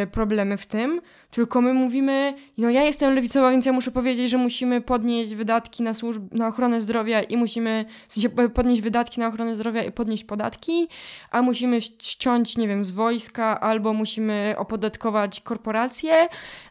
y, 0.03 0.07
problemy 0.07 0.57
w 0.57 0.67
tym, 0.67 1.01
tylko 1.31 1.61
my 1.61 1.75
mówimy, 1.75 2.35
no 2.59 2.71
ja 2.71 2.83
jestem 2.83 3.15
lewicowa, 3.15 3.51
więc 3.51 3.67
ja 3.67 3.73
muszę 3.73 3.91
powiedzieć, 3.91 4.31
że 4.31 4.39
musimy 4.39 4.81
podnieść 4.81 5.35
wydatki 5.35 5.83
na, 5.83 5.93
służb- 5.93 6.29
na 6.33 6.49
ochronę 6.49 6.81
zdrowia 6.81 7.23
i 7.23 7.37
musimy, 7.37 7.85
w 8.09 8.13
sensie 8.13 8.29
podnieść 8.29 8.83
wydatki 8.83 9.21
na 9.21 9.27
ochronę 9.27 9.55
zdrowia 9.55 9.83
i 9.83 9.93
podnieść 9.93 10.25
podatki, 10.25 10.89
a 11.31 11.43
musimy 11.43 11.81
ściąć, 11.81 12.57
nie 12.57 12.69
wiem, 12.69 12.85
z 12.85 12.91
wojska, 12.91 13.61
albo 13.61 13.93
musimy 13.93 14.55
opodatkować 14.59 15.41
korporacje, 15.41 16.29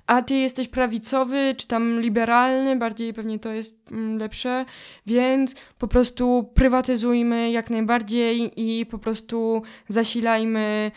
a 0.08 0.22
ty 0.22 0.36
jesteś 0.36 0.68
prawicowy, 0.68 1.56
czy 1.58 1.68
tam 1.68 2.02
liberalny, 2.02 2.76
bardziej 2.76 3.14
pewnie 3.14 3.40
to 3.40 3.52
jest 3.52 3.92
mm, 3.92 4.18
lepsze, 4.18 4.66
więc 5.06 5.56
po 5.78 5.88
prostu 5.88 6.52
prywatyzujmy 6.54 7.52
jak 7.52 7.70
najbardziej 7.70 8.52
i 8.56 8.86
po 8.86 9.00
prostu 9.00 9.62
zasilajmy 9.88 10.92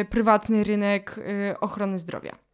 y, 0.00 0.04
prywatny 0.04 0.64
rynek 0.64 1.18
y, 1.52 1.60
ochrony 1.60 1.98
zdrowia. 1.98 2.49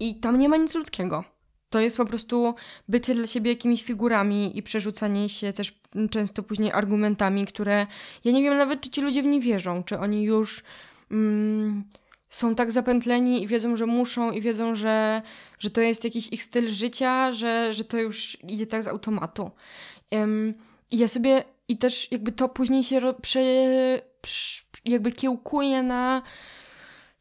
I 0.00 0.20
tam 0.20 0.38
nie 0.38 0.48
ma 0.48 0.56
nic 0.56 0.74
ludzkiego. 0.74 1.24
To 1.70 1.80
jest 1.80 1.96
po 1.96 2.04
prostu 2.04 2.54
bycie 2.88 3.14
dla 3.14 3.26
siebie 3.26 3.50
jakimiś 3.50 3.82
figurami 3.82 4.58
i 4.58 4.62
przerzucanie 4.62 5.28
się 5.28 5.52
też 5.52 5.80
często 6.10 6.42
później 6.42 6.72
argumentami, 6.72 7.46
które 7.46 7.86
ja 8.24 8.32
nie 8.32 8.42
wiem 8.42 8.56
nawet, 8.56 8.80
czy 8.80 8.90
ci 8.90 9.00
ludzie 9.00 9.22
w 9.22 9.26
nie 9.26 9.40
wierzą, 9.40 9.82
czy 9.84 9.98
oni 9.98 10.24
już 10.24 10.62
mm, 11.10 11.84
są 12.28 12.54
tak 12.54 12.72
zapętleni 12.72 13.42
i 13.42 13.46
wiedzą, 13.46 13.76
że 13.76 13.86
muszą, 13.86 14.32
i 14.32 14.40
wiedzą, 14.40 14.74
że, 14.74 15.22
że 15.58 15.70
to 15.70 15.80
jest 15.80 16.04
jakiś 16.04 16.28
ich 16.28 16.42
styl 16.42 16.68
życia, 16.68 17.32
że, 17.32 17.72
że 17.72 17.84
to 17.84 17.98
już 17.98 18.38
idzie 18.44 18.66
tak 18.66 18.82
z 18.82 18.88
automatu. 18.88 19.50
Um, 20.10 20.54
I 20.90 20.98
ja 20.98 21.08
sobie, 21.08 21.44
i 21.68 21.78
też 21.78 22.12
jakby 22.12 22.32
to 22.32 22.48
później 22.48 22.84
się 22.84 23.00
prze, 23.22 23.40
jakby 24.84 25.12
kiełkuje 25.12 25.82
na 25.82 26.22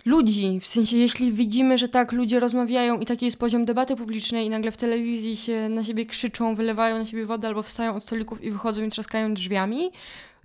ludzi. 0.08 0.60
W 0.60 0.68
sensie, 0.68 0.98
jeśli 0.98 1.34
widzimy, 1.34 1.78
że 1.78 1.90
tak 1.90 2.12
ludzie 2.12 2.40
rozmawiają 2.40 3.00
i 3.00 3.06
taki 3.06 3.26
jest 3.26 3.40
poziom 3.40 3.66
debaty 3.66 3.96
publicznej 3.96 4.46
i 4.46 4.50
nagle 4.50 4.72
w 4.72 4.78
telewizji 4.78 5.38
się 5.38 5.70
na 5.70 5.84
siebie 5.84 6.06
krzyczą, 6.06 6.56
wylewają 6.56 6.98
na 6.98 7.06
siebie 7.06 7.26
wodę 7.26 7.48
albo 7.48 7.64
wstają 7.64 7.96
od 7.96 8.04
stolików 8.04 8.44
i 8.44 8.52
wychodzą 8.52 8.84
i 8.84 8.90
trzaskają 8.90 9.34
drzwiami, 9.34 9.92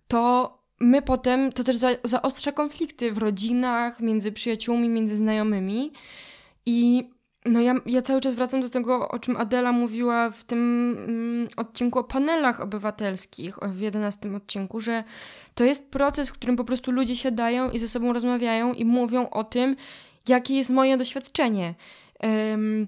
to 0.08 0.58
my 0.80 1.02
potem, 1.02 1.52
to 1.52 1.64
też 1.64 1.76
za, 1.76 1.88
zaostrza 2.04 2.52
konflikty 2.52 3.12
w 3.12 3.18
rodzinach, 3.18 4.00
między 4.00 4.32
przyjaciółmi, 4.32 4.88
między 4.88 5.16
znajomymi 5.16 5.92
i 6.66 7.10
no 7.44 7.60
ja, 7.60 7.74
ja 7.86 8.02
cały 8.02 8.20
czas 8.20 8.34
wracam 8.34 8.60
do 8.60 8.68
tego, 8.68 9.08
o 9.08 9.18
czym 9.18 9.36
Adela 9.36 9.72
mówiła 9.72 10.30
w 10.30 10.44
tym 10.44 10.58
mm, 11.08 11.48
odcinku 11.56 11.98
o 11.98 12.04
panelach 12.04 12.60
obywatelskich, 12.60 13.58
w 13.62 13.80
11 13.80 14.36
odcinku, 14.36 14.80
że 14.80 15.04
to 15.54 15.64
jest 15.64 15.90
proces, 15.90 16.28
w 16.28 16.32
którym 16.32 16.56
po 16.56 16.64
prostu 16.64 16.92
ludzie 16.92 17.16
siadają 17.16 17.70
i 17.70 17.78
ze 17.78 17.88
sobą 17.88 18.12
rozmawiają 18.12 18.72
i 18.72 18.84
mówią 18.84 19.30
o 19.30 19.44
tym, 19.44 19.76
jakie 20.28 20.54
jest 20.54 20.70
moje 20.70 20.96
doświadczenie. 20.96 21.74
Um, 22.22 22.86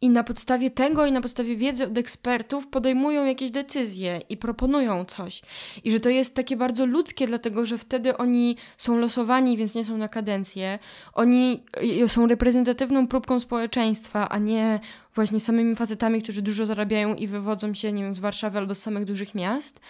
i 0.00 0.10
na 0.10 0.24
podstawie 0.24 0.70
tego 0.70 1.06
i 1.06 1.12
na 1.12 1.20
podstawie 1.20 1.56
wiedzy 1.56 1.84
od 1.84 1.98
ekspertów 1.98 2.66
podejmują 2.66 3.24
jakieś 3.24 3.50
decyzje 3.50 4.20
i 4.28 4.36
proponują 4.36 5.04
coś. 5.04 5.42
I 5.84 5.90
że 5.90 6.00
to 6.00 6.08
jest 6.08 6.34
takie 6.34 6.56
bardzo 6.56 6.86
ludzkie, 6.86 7.26
dlatego 7.26 7.66
że 7.66 7.78
wtedy 7.78 8.16
oni 8.16 8.56
są 8.76 8.96
losowani, 8.96 9.56
więc 9.56 9.74
nie 9.74 9.84
są 9.84 9.96
na 9.96 10.08
kadencję. 10.08 10.78
Oni 11.12 11.64
są 12.06 12.26
reprezentatywną 12.26 13.08
próbką 13.08 13.40
społeczeństwa, 13.40 14.28
a 14.28 14.38
nie 14.38 14.80
właśnie 15.14 15.40
samymi 15.40 15.74
facetami, 15.76 16.22
którzy 16.22 16.42
dużo 16.42 16.66
zarabiają 16.66 17.14
i 17.14 17.26
wywodzą 17.26 17.74
się, 17.74 17.92
nie 17.92 18.02
wiem, 18.02 18.14
z 18.14 18.18
Warszawy 18.18 18.58
albo 18.58 18.74
z 18.74 18.82
samych 18.82 19.04
dużych 19.04 19.34
miast. 19.34 19.80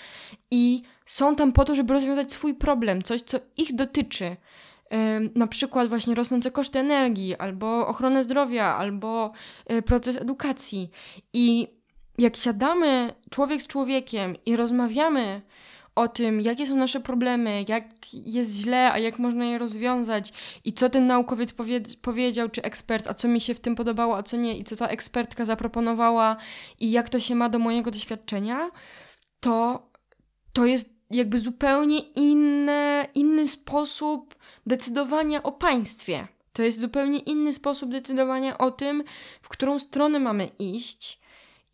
I 0.51 0.83
są 1.07 1.37
tam 1.37 1.53
po 1.53 1.64
to, 1.64 1.75
żeby 1.75 1.95
rozwiązać 1.95 2.33
swój 2.33 2.55
problem, 2.55 3.03
coś, 3.03 3.23
co 3.23 3.38
ich 3.57 3.75
dotyczy 3.75 4.37
na 5.35 5.46
przykład 5.46 5.88
właśnie 5.88 6.14
rosnące 6.14 6.51
koszty 6.51 6.79
energii, 6.79 7.37
albo 7.37 7.87
ochronę 7.87 8.25
zdrowia, 8.25 8.75
albo 8.75 9.33
e, 9.66 9.83
proces 9.83 10.16
edukacji. 10.16 10.90
I 11.33 11.68
jak 12.18 12.37
siadamy 12.37 13.14
człowiek 13.31 13.62
z 13.62 13.68
człowiekiem 13.68 14.37
i 14.46 14.57
rozmawiamy 14.57 15.42
o 15.94 16.09
tym, 16.09 16.40
jakie 16.40 16.66
są 16.66 16.77
nasze 16.77 17.01
problemy, 17.01 17.64
jak 17.68 17.85
jest 18.12 18.51
źle, 18.51 18.92
a 18.92 18.99
jak 18.99 19.18
można 19.18 19.44
je 19.44 19.59
rozwiązać 19.59 20.33
i 20.64 20.72
co 20.72 20.88
ten 20.88 21.07
naukowiec 21.07 21.53
powie 21.53 21.81
powiedział, 22.03 22.49
czy 22.49 22.62
ekspert, 22.62 23.07
a 23.07 23.14
co 23.14 23.29
mi 23.29 23.40
się 23.40 23.55
w 23.55 23.61
tym 23.61 23.75
podobało, 23.75 24.16
a 24.16 24.22
co 24.22 24.37
nie, 24.37 24.59
i 24.59 24.64
co 24.64 24.77
ta 24.77 24.88
ekspertka 24.88 25.44
zaproponowała 25.44 26.37
i 26.81 26.90
jak 26.90 27.09
to 27.09 27.20
się 27.20 27.35
ma 27.35 27.49
do 27.49 27.59
mojego 27.59 27.90
doświadczenia, 27.90 28.70
to 29.40 29.87
to 30.53 30.66
jest 30.66 30.95
jakby 31.11 31.38
zupełnie 31.38 31.99
inne, 31.99 33.09
inny 33.14 33.49
sposób 33.49 34.35
decydowania 34.66 35.42
o 35.42 35.53
państwie. 35.53 36.29
To 36.53 36.62
jest 36.62 36.81
zupełnie 36.81 37.19
inny 37.19 37.53
sposób 37.53 37.90
decydowania 37.90 38.59
o 38.59 38.71
tym, 38.71 39.05
w 39.42 39.49
którą 39.49 39.79
stronę 39.79 40.19
mamy 40.19 40.51
iść. 40.59 41.21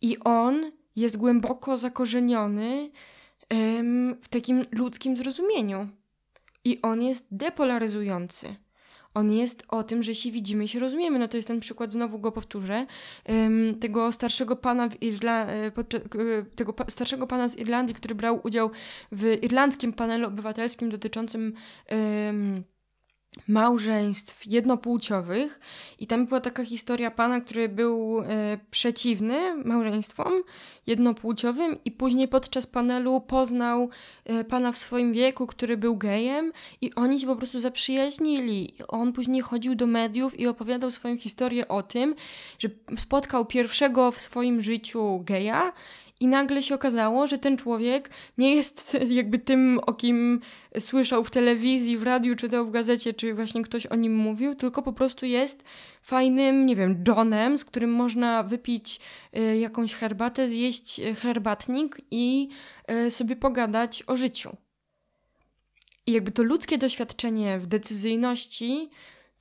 I 0.01 0.17
on 0.19 0.71
jest 0.95 1.17
głęboko 1.17 1.77
zakorzeniony 1.77 2.91
w 4.21 4.27
takim 4.29 4.65
ludzkim 4.71 5.17
zrozumieniu. 5.17 5.89
I 6.65 6.81
on 6.81 7.01
jest 7.01 7.27
depolaryzujący. 7.31 8.55
On 9.13 9.31
jest 9.31 9.63
o 9.67 9.83
tym, 9.83 10.03
że 10.03 10.15
się 10.15 10.31
widzimy 10.31 10.63
i 10.63 10.67
się 10.67 10.79
rozumiemy. 10.79 11.19
No 11.19 11.27
to 11.27 11.37
jest 11.37 11.47
ten 11.47 11.59
przykład, 11.59 11.93
znowu 11.93 12.19
go 12.19 12.31
powtórzę, 12.31 12.85
tego 13.79 14.11
starszego 14.11 14.55
pana 14.55 14.89
w 14.89 14.95
Irla- 14.95 15.47
e, 15.47 15.65
e, 15.65 15.71
tego 16.55 16.75
starszego 16.89 17.27
pana 17.27 17.47
z 17.47 17.57
Irlandii, 17.57 17.95
który 17.95 18.15
brał 18.15 18.39
udział 18.43 18.71
w 19.11 19.37
irlandzkim 19.41 19.93
panelu 19.93 20.27
obywatelskim 20.27 20.89
dotyczącym 20.89 21.53
małżeństw 23.47 24.45
jednopłciowych 24.45 25.59
i 25.99 26.07
tam 26.07 26.25
była 26.25 26.41
taka 26.41 26.65
historia 26.65 27.11
pana, 27.11 27.41
który 27.41 27.69
był 27.69 28.21
e, 28.21 28.57
przeciwny 28.71 29.55
małżeństwom 29.55 30.33
jednopłciowym 30.87 31.77
i 31.85 31.91
później 31.91 32.27
podczas 32.27 32.67
panelu 32.67 33.21
poznał 33.21 33.89
e, 34.25 34.43
pana 34.43 34.71
w 34.71 34.77
swoim 34.77 35.13
wieku, 35.13 35.47
który 35.47 35.77
był 35.77 35.97
gejem 35.97 36.51
i 36.81 36.95
oni 36.95 37.19
się 37.19 37.27
po 37.27 37.35
prostu 37.35 37.59
zaprzyjaźnili. 37.59 38.73
On 38.87 39.13
później 39.13 39.41
chodził 39.41 39.75
do 39.75 39.87
mediów 39.87 40.39
i 40.39 40.47
opowiadał 40.47 40.91
swoją 40.91 41.17
historię 41.17 41.67
o 41.67 41.83
tym, 41.83 42.15
że 42.59 42.69
spotkał 42.97 43.45
pierwszego 43.45 44.11
w 44.11 44.21
swoim 44.21 44.61
życiu 44.61 45.21
geja 45.25 45.73
i 46.19 46.27
nagle 46.27 46.63
się 46.63 46.75
okazało, 46.75 47.27
że 47.27 47.37
ten 47.37 47.57
człowiek 47.57 48.09
nie 48.37 48.55
jest 48.55 48.97
jakby 49.09 49.39
tym, 49.39 49.79
o 49.85 49.93
kim 49.93 50.39
słyszał 50.79 51.23
w 51.23 51.31
telewizji, 51.31 51.97
w 51.97 52.03
radiu, 52.03 52.35
czytał 52.35 52.65
w 52.65 52.71
gazecie, 52.71 53.13
czy 53.13 53.33
właśnie 53.33 53.63
ktoś 53.63 53.85
o 53.85 53.95
nim 53.95 54.15
mówił, 54.15 54.55
tylko 54.55 54.81
po 54.81 54.93
prostu 54.93 55.25
jest 55.25 55.63
fajnym, 56.01 56.65
nie 56.65 56.75
wiem, 56.75 57.03
Johnem, 57.07 57.57
z 57.57 57.65
którym 57.65 57.91
można 57.91 58.43
wypić 58.43 58.99
y, 59.37 59.57
jakąś 59.57 59.93
herbatę, 59.93 60.47
zjeść 60.47 61.01
herbatnik 61.21 62.01
i 62.11 62.49
y, 62.91 63.11
sobie 63.11 63.35
pogadać 63.35 64.03
o 64.07 64.15
życiu. 64.15 64.57
I 66.07 66.11
jakby 66.11 66.31
to 66.31 66.43
ludzkie 66.43 66.77
doświadczenie 66.77 67.59
w 67.59 67.67
decyzyjności 67.67 68.89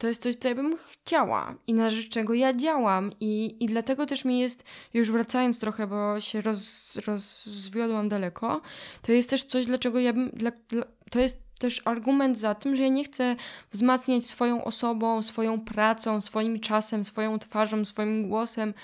to 0.02 0.08
jest 0.08 0.22
coś, 0.22 0.36
co 0.36 0.48
ja 0.48 0.54
bym 0.54 0.78
chciała 0.90 1.54
i 1.66 1.74
na 1.74 1.90
rzecz 1.90 2.08
czego 2.08 2.34
ja 2.34 2.54
działam. 2.54 3.10
I, 3.20 3.56
i 3.64 3.66
dlatego 3.66 4.06
też 4.06 4.24
mi 4.24 4.40
jest, 4.40 4.64
już 4.94 5.10
wracając 5.10 5.58
trochę, 5.58 5.86
bo 5.86 6.20
się 6.20 6.40
roz, 6.40 6.96
rozwiodłam 7.06 8.08
daleko, 8.08 8.60
to 9.02 9.12
jest 9.12 9.30
też 9.30 9.44
coś, 9.44 9.66
dlaczego 9.66 10.00
ja 10.00 10.12
bym, 10.12 10.30
dla, 10.30 10.50
dla, 10.68 10.84
to 11.10 11.20
jest 11.20 11.38
też 11.58 11.82
argument 11.84 12.38
za 12.38 12.54
tym, 12.54 12.76
że 12.76 12.82
ja 12.82 12.88
nie 12.88 13.04
chcę 13.04 13.36
wzmacniać 13.72 14.26
swoją 14.26 14.64
osobą, 14.64 15.22
swoją 15.22 15.60
pracą, 15.60 16.20
swoim 16.20 16.60
czasem, 16.60 17.04
swoją 17.04 17.38
twarzą, 17.38 17.84
swoim 17.84 18.28
głosem 18.28 18.74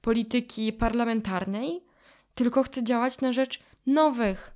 polityki 0.00 0.72
parlamentarnej, 0.72 1.80
tylko 2.34 2.62
chcę 2.62 2.84
działać 2.84 3.20
na 3.20 3.32
rzecz 3.32 3.60
nowych 3.86 4.50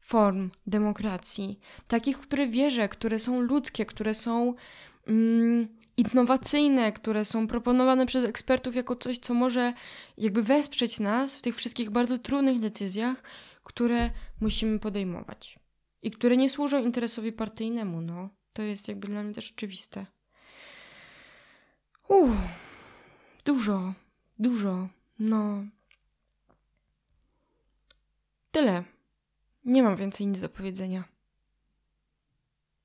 form 0.00 0.50
demokracji, 0.66 1.60
takich, 1.88 2.16
w 2.16 2.20
które 2.20 2.46
wierzę, 2.46 2.88
które 2.88 3.18
są 3.18 3.40
ludzkie, 3.40 3.86
które 3.86 4.14
są 4.14 4.54
innowacyjne, 5.96 6.92
które 6.92 7.24
są 7.24 7.46
proponowane 7.46 8.06
przez 8.06 8.24
ekspertów 8.24 8.76
jako 8.76 8.96
coś, 8.96 9.18
co 9.18 9.34
może 9.34 9.72
jakby 10.16 10.42
wesprzeć 10.42 11.00
nas 11.00 11.36
w 11.36 11.40
tych 11.40 11.56
wszystkich 11.56 11.90
bardzo 11.90 12.18
trudnych 12.18 12.60
decyzjach, 12.60 13.22
które 13.64 14.10
musimy 14.40 14.78
podejmować 14.78 15.58
i 16.02 16.10
które 16.10 16.36
nie 16.36 16.50
służą 16.50 16.84
interesowi 16.84 17.32
partyjnemu. 17.32 18.00
No, 18.00 18.28
to 18.52 18.62
jest 18.62 18.88
jakby 18.88 19.08
dla 19.08 19.22
mnie 19.22 19.34
też 19.34 19.52
oczywiste. 19.52 20.06
Uff, 22.08 22.36
dużo, 23.44 23.94
dużo, 24.38 24.88
no. 25.18 25.64
Tyle. 28.50 28.84
Nie 29.64 29.82
mam 29.82 29.96
więcej 29.96 30.26
nic 30.26 30.40
do 30.40 30.48
powiedzenia. 30.48 31.04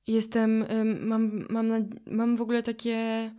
Jestem, 0.07 0.65
mam, 1.01 1.45
mam, 1.49 1.89
mam 2.05 2.37
w 2.37 2.41
ogóle 2.41 2.63
takie, 2.63 3.31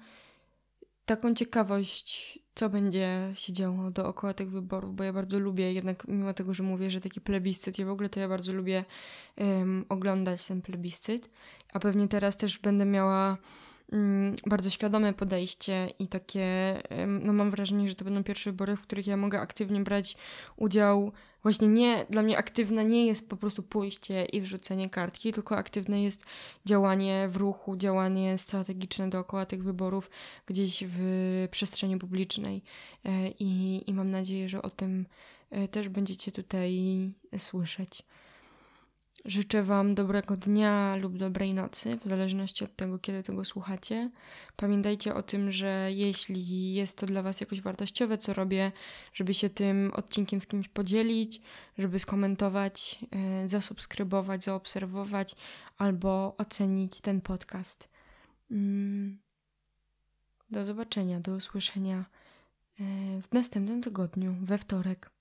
taką 1.06 1.34
ciekawość, 1.34 2.38
co 2.54 2.68
będzie 2.68 3.32
się 3.34 3.52
działo 3.52 3.90
dookoła 3.90 4.34
tych 4.34 4.50
wyborów, 4.50 4.96
bo 4.96 5.04
ja 5.04 5.12
bardzo 5.12 5.38
lubię, 5.38 5.72
jednak 5.72 6.08
mimo 6.08 6.34
tego, 6.34 6.54
że 6.54 6.62
mówię, 6.62 6.90
że 6.90 7.00
taki 7.00 7.20
plebiscyt, 7.20 7.78
ja 7.78 7.86
w 7.86 7.90
ogóle 7.90 8.08
to 8.08 8.20
ja 8.20 8.28
bardzo 8.28 8.52
lubię 8.52 8.84
um, 9.36 9.84
oglądać 9.88 10.46
ten 10.46 10.62
plebiscyt, 10.62 11.30
a 11.72 11.80
pewnie 11.80 12.08
teraz 12.08 12.36
też 12.36 12.58
będę 12.58 12.84
miała 12.84 13.36
um, 13.92 14.36
bardzo 14.46 14.70
świadome 14.70 15.12
podejście 15.12 15.88
i 15.98 16.08
takie, 16.08 16.78
um, 16.90 17.20
no 17.26 17.32
mam 17.32 17.50
wrażenie, 17.50 17.88
że 17.88 17.94
to 17.94 18.04
będą 18.04 18.24
pierwsze 18.24 18.50
wybory, 18.50 18.76
w 18.76 18.80
których 18.80 19.06
ja 19.06 19.16
mogę 19.16 19.40
aktywnie 19.40 19.80
brać 19.80 20.16
udział 20.56 21.12
Właśnie 21.44 21.68
nie, 21.68 22.06
dla 22.10 22.22
mnie 22.22 22.38
aktywne 22.38 22.84
nie 22.84 23.06
jest 23.06 23.28
po 23.28 23.36
prostu 23.36 23.62
pójście 23.62 24.24
i 24.24 24.40
wrzucenie 24.40 24.90
kartki, 24.90 25.32
tylko 25.32 25.56
aktywne 25.56 26.02
jest 26.02 26.24
działanie 26.64 27.28
w 27.30 27.36
ruchu, 27.36 27.76
działanie 27.76 28.38
strategiczne 28.38 29.10
dookoła 29.10 29.46
tych 29.46 29.64
wyborów 29.64 30.10
gdzieś 30.46 30.84
w 30.86 31.48
przestrzeni 31.50 31.98
publicznej. 31.98 32.62
E, 33.04 33.28
I, 33.28 33.82
i 33.90 33.94
mam 33.94 34.10
nadzieję, 34.10 34.48
że 34.48 34.62
o 34.62 34.70
tym 34.70 35.06
e, 35.50 35.68
też 35.68 35.88
będziecie 35.88 36.32
tutaj 36.32 36.72
słyszeć. 37.38 38.02
Życzę 39.24 39.62
Wam 39.62 39.94
dobrego 39.94 40.36
dnia 40.36 40.96
lub 40.96 41.16
dobrej 41.16 41.54
nocy, 41.54 41.96
w 41.96 42.04
zależności 42.04 42.64
od 42.64 42.76
tego, 42.76 42.98
kiedy 42.98 43.22
tego 43.22 43.44
słuchacie. 43.44 44.10
Pamiętajcie 44.56 45.14
o 45.14 45.22
tym, 45.22 45.52
że 45.52 45.88
jeśli 45.92 46.74
jest 46.74 46.98
to 46.98 47.06
dla 47.06 47.22
Was 47.22 47.40
jakoś 47.40 47.60
wartościowe, 47.60 48.18
co 48.18 48.34
robię, 48.34 48.72
żeby 49.12 49.34
się 49.34 49.50
tym 49.50 49.90
odcinkiem 49.94 50.40
z 50.40 50.46
kimś 50.46 50.68
podzielić, 50.68 51.40
żeby 51.78 51.98
skomentować, 51.98 52.98
e, 53.10 53.48
zasubskrybować, 53.48 54.44
zaobserwować 54.44 55.36
albo 55.78 56.34
ocenić 56.38 57.00
ten 57.00 57.20
podcast. 57.20 57.88
Mm. 58.50 59.18
Do 60.50 60.64
zobaczenia, 60.64 61.20
do 61.20 61.34
usłyszenia 61.34 61.98
e, 61.98 62.04
w 63.22 63.32
następnym 63.32 63.82
tygodniu, 63.82 64.34
we 64.40 64.58
wtorek. 64.58 65.13